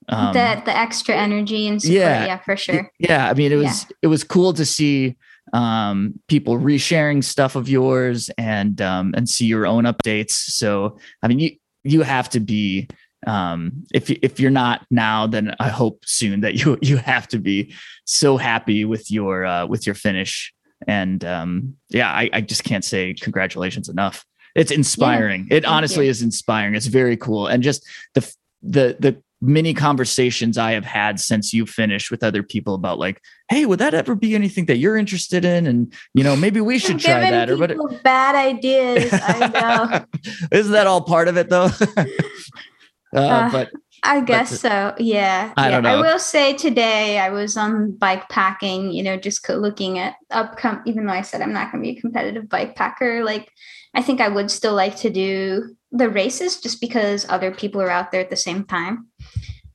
[0.07, 2.91] um, the the extra energy and support, yeah, yeah, for sure.
[2.99, 3.95] Yeah, I mean, it was yeah.
[4.03, 5.17] it was cool to see
[5.53, 10.31] um, people resharing stuff of yours and um, and see your own updates.
[10.31, 11.51] So, I mean, you
[11.83, 12.87] you have to be
[13.25, 17.39] um, if if you're not now, then I hope soon that you you have to
[17.39, 17.73] be
[18.05, 20.53] so happy with your uh, with your finish.
[20.87, 24.23] And um, yeah, I, I just can't say congratulations enough
[24.55, 25.47] it's inspiring.
[25.49, 25.57] Yeah.
[25.57, 26.75] It honestly is inspiring.
[26.75, 27.47] It's very cool.
[27.47, 28.33] And just the
[28.63, 33.21] the the many conversations I have had since you finished with other people about like,
[33.49, 35.67] hey, would that ever be anything that you're interested in?
[35.67, 37.49] And you know, maybe we should try that.
[37.49, 39.09] Or but bad ideas.
[39.11, 40.05] I know.
[40.57, 41.69] Isn't that all part of it though?
[43.15, 43.71] uh, uh, but
[44.03, 44.93] I guess so.
[44.99, 45.51] Yeah.
[45.57, 45.71] I yeah.
[45.71, 45.97] don't know.
[45.97, 50.83] I will say today I was on bike packing, you know, just looking at upcoming,
[50.85, 53.51] even though I said I'm not going to be a competitive bike packer, like
[53.95, 57.89] I think I would still like to do the races just because other people are
[57.89, 59.07] out there at the same time.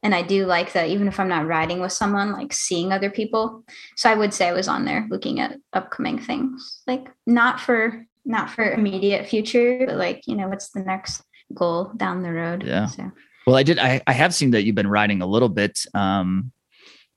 [0.03, 3.11] And I do like that, even if I'm not riding with someone, like seeing other
[3.11, 3.65] people.
[3.97, 8.07] So I would say I was on there looking at upcoming things, like not for
[8.25, 11.23] not for immediate future, but like you know, what's the next
[11.55, 12.63] goal down the road?
[12.63, 12.87] Yeah.
[12.87, 13.11] So.
[13.47, 13.79] Well, I did.
[13.79, 15.81] I, I have seen that you've been riding a little bit.
[15.95, 16.53] Um,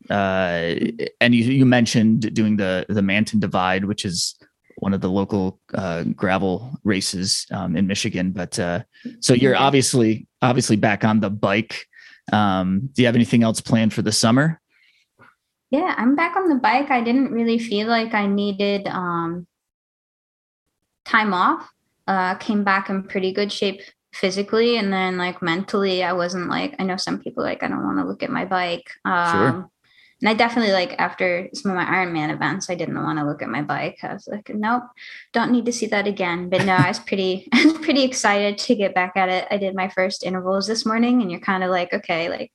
[0.09, 0.75] uh,
[1.21, 4.35] and you, you mentioned doing the the Manton Divide, which is
[4.83, 8.31] one of the local uh, gravel races um, in Michigan.
[8.31, 8.83] But uh,
[9.21, 11.87] so you're obviously obviously back on the bike.
[12.33, 14.59] Um, do you have anything else planned for the summer?
[15.71, 16.91] Yeah, I'm back on the bike.
[16.91, 19.47] I didn't really feel like I needed um,
[21.05, 21.67] time off.
[22.05, 23.81] Uh, came back in pretty good shape
[24.13, 27.85] physically, and then like mentally, I wasn't like I know some people like I don't
[27.85, 28.89] want to look at my bike.
[29.05, 29.69] Um, Sure.
[30.23, 33.41] And I definitely like after some of my Ironman events, I didn't want to look
[33.41, 33.97] at my bike.
[34.03, 34.83] I was like, nope,
[35.33, 36.47] don't need to see that again.
[36.47, 39.45] But no, I was pretty, I was pretty excited to get back at it.
[39.51, 42.53] I did my first intervals this morning, and you're kind of like, okay, like,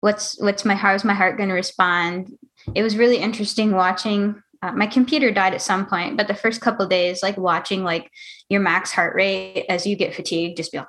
[0.00, 2.36] what's what's my how's my heart going to respond?
[2.74, 4.42] It was really interesting watching.
[4.60, 8.10] Uh, my computer died at some point, but the first couple days, like watching like
[8.48, 10.88] your max heart rate as you get fatigued, just be like,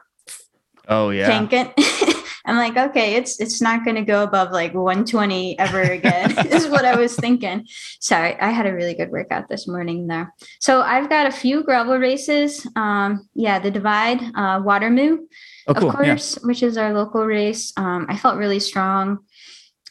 [0.88, 1.28] Oh yeah.
[1.28, 2.10] tank it.
[2.46, 6.48] I'm like, okay, it's it's not going to go above like 120 ever again.
[6.52, 7.66] is what I was thinking.
[8.00, 10.34] Sorry, I had a really good workout this morning there.
[10.60, 12.68] So I've got a few gravel races.
[12.76, 15.20] Um, yeah, the Divide, uh, Watermoo,
[15.68, 15.90] Oh, cool.
[15.90, 17.72] of course, which is our local race.
[17.78, 19.20] Um, I felt really strong.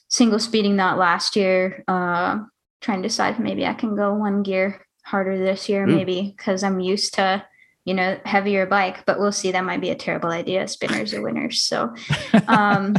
[0.08, 1.82] Single speeding that last year.
[1.88, 2.40] Uh,
[2.82, 5.94] trying to decide if maybe I can go one gear harder this year, Ooh.
[5.94, 7.44] maybe because I'm used to
[7.84, 9.04] you know heavier bike.
[9.06, 9.52] But we'll see.
[9.52, 10.68] That might be a terrible idea.
[10.68, 11.62] Spinners are winners.
[11.62, 11.94] So,
[12.48, 12.94] um,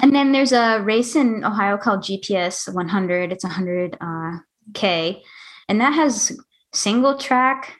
[0.00, 3.32] and then there's a race in Ohio called GPS 100.
[3.32, 4.38] It's 100 uh,
[4.74, 5.22] k,
[5.68, 6.38] and that has
[6.72, 7.74] single track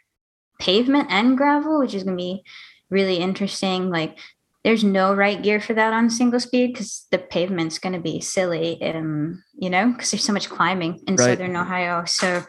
[0.60, 2.42] pavement and gravel, which is going to be
[2.90, 3.90] really interesting.
[3.90, 4.18] Like,
[4.64, 8.20] there's no right gear for that on single speed because the pavement's going to be
[8.20, 11.24] silly, and you know, because there's so much climbing in Right.
[11.38, 12.04] southern Ohio.
[12.04, 12.42] So,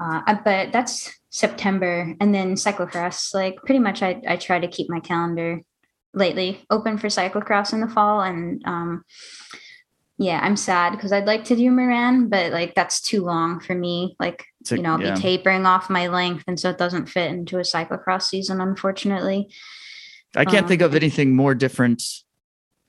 [0.00, 3.34] uh, uh, but that's September, and then cyclocross.
[3.34, 5.60] Like, pretty much, I I try to keep my calendar
[6.14, 9.04] lately open for cyclocross in the fall, and um,
[10.16, 13.74] yeah, I'm sad because I'd like to do Moran, but like that's too long for
[13.74, 14.16] me.
[14.18, 15.14] Like, a- you know, I'll yeah.
[15.14, 19.48] be tapering off my length, and so it doesn't fit into a cyclocross season, unfortunately.
[20.36, 22.02] I can't Um, think of anything more different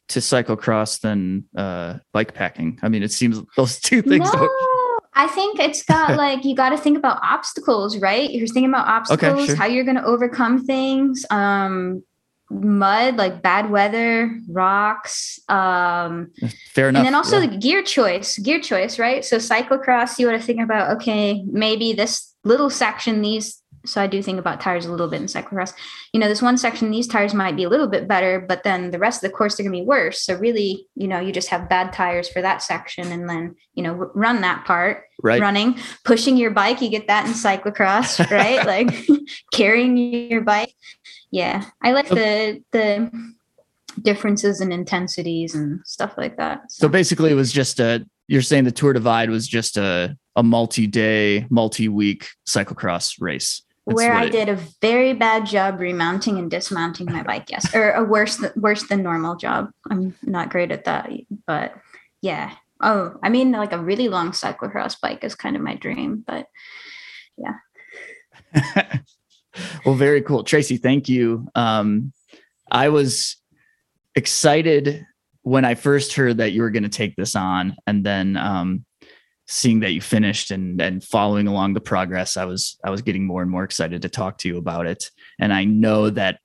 [0.10, 2.80] to cyclocross than uh, bike packing.
[2.82, 4.79] I mean, it seems those two things no, don't.
[5.14, 8.30] I think it's got like you got to think about obstacles, right?
[8.30, 9.56] You're thinking about obstacles, sure.
[9.56, 11.26] how you're going to overcome things.
[11.30, 12.04] Um,
[12.52, 15.40] mud, like bad weather, rocks.
[15.50, 16.32] Um,
[16.74, 17.00] Fair enough.
[17.00, 17.48] and then also yeah.
[17.48, 19.24] the gear choice, gear choice, right?
[19.24, 23.62] So cyclocross, you got to think about okay, maybe this little section, these.
[23.86, 25.74] So I do think about tires a little bit in cyclocross.
[26.14, 28.92] You know, this one section, these tires might be a little bit better, but then
[28.92, 30.22] the rest of the course they're gonna be worse.
[30.24, 33.84] So really, you know, you just have bad tires for that section, and then you
[33.84, 35.04] know run that part.
[35.24, 35.42] right.
[35.42, 38.66] Running, pushing your bike, you get that in cyclocross, right?
[38.66, 38.94] like
[39.54, 40.74] carrying your bike.
[41.32, 43.12] Yeah, I like the the
[44.02, 46.72] differences in intensities and stuff like that.
[46.72, 48.06] So basically, it was just a.
[48.28, 53.62] You're saying the Tour Divide was just a a multi-day, multi-week cyclocross race.
[53.86, 57.50] That's where I did a very bad job remounting and dismounting my bike.
[57.50, 59.72] Yes, or a worse th- worse than normal job.
[59.90, 61.10] I'm not great at that,
[61.48, 61.74] but
[62.22, 62.54] yeah.
[62.82, 66.48] Oh, I mean, like a really long cyclocross bike is kind of my dream, but
[67.38, 67.56] yeah.
[69.86, 70.44] well, very cool.
[70.44, 71.48] Tracy, thank you.
[71.56, 72.14] Um,
[72.72, 73.38] I was
[74.16, 75.06] excited
[75.42, 78.86] when I first heard that you were going to take this on, and then um,
[79.52, 83.26] seeing that you finished and and following along the progress, I was I was getting
[83.26, 85.10] more and more excited to talk to you about it.
[85.40, 86.40] And I know that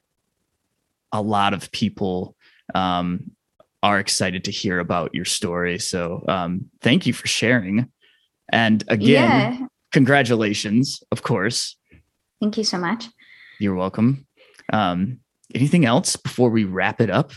[1.13, 2.35] a lot of people
[2.75, 3.31] um,
[3.83, 5.79] are excited to hear about your story.
[5.79, 7.93] So um, thank you for sharing.
[8.49, 9.67] And again, yeah.
[9.93, 11.77] congratulations, of course.
[12.41, 13.07] Thank you so much.
[13.61, 14.27] You're welcome.
[14.73, 15.21] Um,
[15.55, 17.33] anything else before we wrap it up?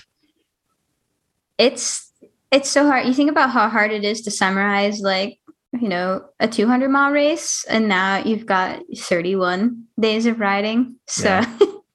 [1.58, 2.10] It's
[2.52, 3.06] it's so hard.
[3.06, 5.40] You think about how hard it is to summarize, like
[5.82, 10.96] you know, a 200 mile race, and now you've got 31 days of riding.
[11.08, 11.42] So,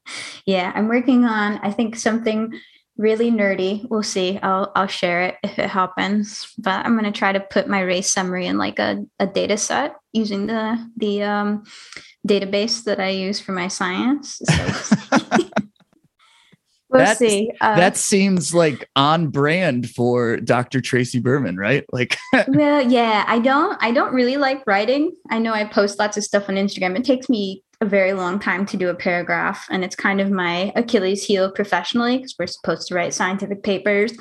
[0.47, 1.59] yeah, I'm working on.
[1.63, 2.53] I think something
[2.97, 3.87] really nerdy.
[3.89, 4.39] We'll see.
[4.43, 6.53] I'll I'll share it if it happens.
[6.59, 9.95] But I'm gonna try to put my race summary in like a, a data set
[10.13, 11.65] using the the um,
[12.27, 14.41] database that I use for my science.
[14.45, 15.39] So
[16.93, 17.51] we'll That's- see.
[17.61, 20.81] Uh, that seems like on brand for Dr.
[20.81, 21.85] Tracy Berman, right?
[21.93, 22.19] Like,
[22.49, 26.25] well yeah i don't i don't really like writing i know i post lots of
[26.25, 29.85] stuff on instagram it takes me a very long time to do a paragraph and
[29.85, 34.13] it's kind of my achilles heel professionally because we're supposed to write scientific papers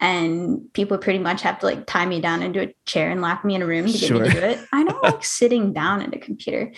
[0.00, 3.44] and people pretty much have to like tie me down into a chair and lock
[3.44, 6.02] me in a room to get me to do it i don't like sitting down
[6.02, 6.72] at a computer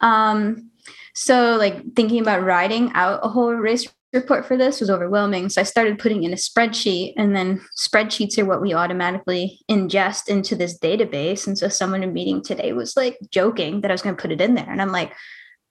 [0.00, 0.70] um
[1.14, 5.48] so like thinking about writing out a whole race report for this was overwhelming.
[5.48, 10.28] So I started putting in a spreadsheet, and then spreadsheets are what we automatically ingest
[10.28, 11.46] into this database.
[11.46, 14.20] And so someone in a meeting today was like joking that I was going to
[14.20, 14.68] put it in there.
[14.68, 15.12] And I'm like,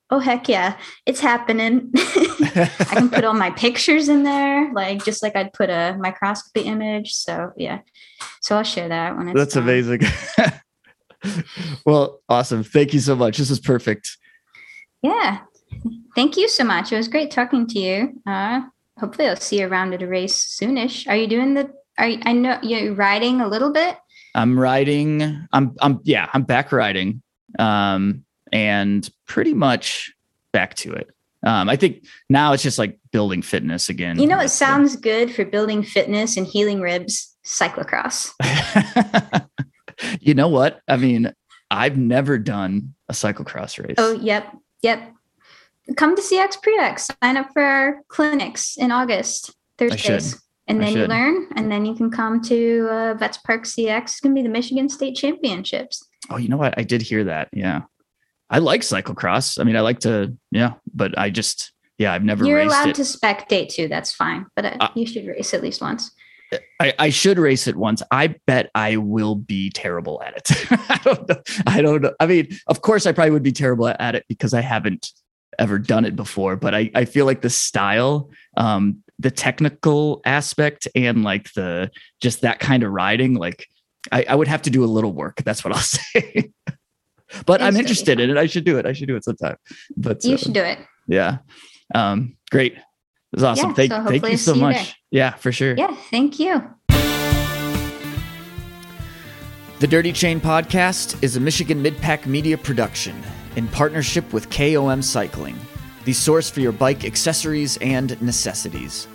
[0.10, 1.92] oh, heck yeah, it's happening.
[1.96, 6.62] I can put all my pictures in there, like just like I'd put a microscopy
[6.62, 7.14] image.
[7.14, 7.80] So yeah.
[8.42, 9.64] So I'll share that when it's that's done.
[9.64, 10.02] amazing.
[11.86, 12.64] well, awesome.
[12.64, 13.38] Thank you so much.
[13.38, 14.18] This is perfect.
[15.02, 15.40] Yeah.
[16.16, 16.92] Thank you so much.
[16.92, 18.22] It was great talking to you.
[18.26, 18.62] Uh,
[18.98, 21.08] hopefully, I'll see you around at a race soonish.
[21.08, 21.72] Are you doing the?
[21.98, 23.98] Are you, I know you're riding a little bit.
[24.34, 25.48] I'm riding.
[25.52, 25.76] I'm.
[25.82, 26.00] I'm.
[26.04, 26.30] Yeah.
[26.34, 27.22] I'm back riding.
[27.60, 30.14] Um, and pretty much
[30.52, 31.10] back to it.
[31.46, 34.20] Um, I think now it's just like building fitness again.
[34.20, 37.36] You know, it sounds good for building fitness and healing ribs.
[37.46, 38.32] Cyclocross.
[40.20, 40.82] you know what?
[40.88, 41.32] I mean,
[41.70, 43.96] I've never done a cyclocross race.
[44.00, 44.52] Oh, yep,
[44.82, 45.14] yep.
[45.98, 47.12] Come to CX Prex.
[47.22, 50.42] Sign up for our clinics in August, Thursdays.
[50.68, 54.02] And then you learn, and then you can come to uh, Vets Park CX.
[54.04, 56.04] It's going to be the Michigan State Championships.
[56.32, 56.74] Oh, you know what?
[56.76, 57.50] I did hear that.
[57.54, 57.84] Yeah.
[58.50, 59.60] I like cyclocross.
[59.60, 62.46] I mean, I like to, yeah, but I just, yeah, I've never.
[62.46, 62.96] You're allowed it.
[62.96, 63.88] to spectate too.
[63.88, 66.12] That's fine, but uh, uh, you should race at least once.
[66.80, 68.04] I, I, should race it once.
[68.12, 70.52] I bet I will be terrible at it.
[70.90, 71.42] I don't know.
[71.68, 72.14] I don't know.
[72.20, 75.12] I mean, of course, I probably would be terrible at it because I haven't
[75.60, 76.56] ever done it before.
[76.56, 81.92] But I, I feel like the style, um, the technical aspect, and like the
[82.22, 83.68] just that kind of riding, like
[84.12, 85.42] I, I would have to do a little work.
[85.44, 86.52] That's what I'll say.
[87.46, 88.38] but I'm interested in it.
[88.38, 88.86] I should do it.
[88.86, 89.58] I should do it sometime.
[89.98, 90.80] But you uh, should do it.
[91.08, 91.38] Yeah.
[91.94, 92.74] Um, great.
[92.74, 92.82] It
[93.34, 93.70] was awesome.
[93.72, 94.88] Yeah, thank, so thank you so much.
[95.12, 95.76] You yeah, for sure.
[95.76, 96.64] Yeah, thank you.
[99.80, 103.22] The Dirty Chain Podcast is a Michigan Midpack Media production
[103.56, 105.58] in partnership with KOM Cycling,
[106.04, 109.08] the source for your bike accessories and necessities.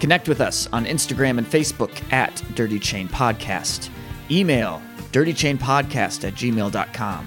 [0.00, 3.90] Connect with us on Instagram and Facebook at Dirty Chain Podcast.
[4.30, 4.80] Email
[5.12, 7.26] dirtychainpodcast at gmail.com.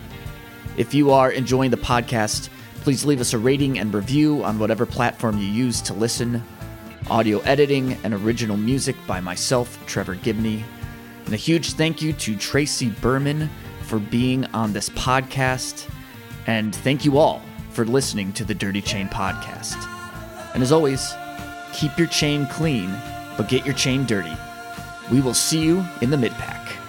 [0.78, 2.50] If you are enjoying the podcast,
[2.82, 6.44] please leave us a rating and review on whatever platform you use to listen.
[7.10, 10.64] Audio editing and original music by myself, Trevor Gibney.
[11.26, 13.50] And a huge thank you to Tracy Berman
[13.84, 15.90] for being on this podcast.
[16.48, 19.78] And thank you all for listening to the Dirty Chain Podcast.
[20.54, 21.14] And as always,
[21.74, 22.94] keep your chain clean,
[23.38, 24.36] but get your chain dirty.
[25.12, 26.81] We will see you in the mid pack.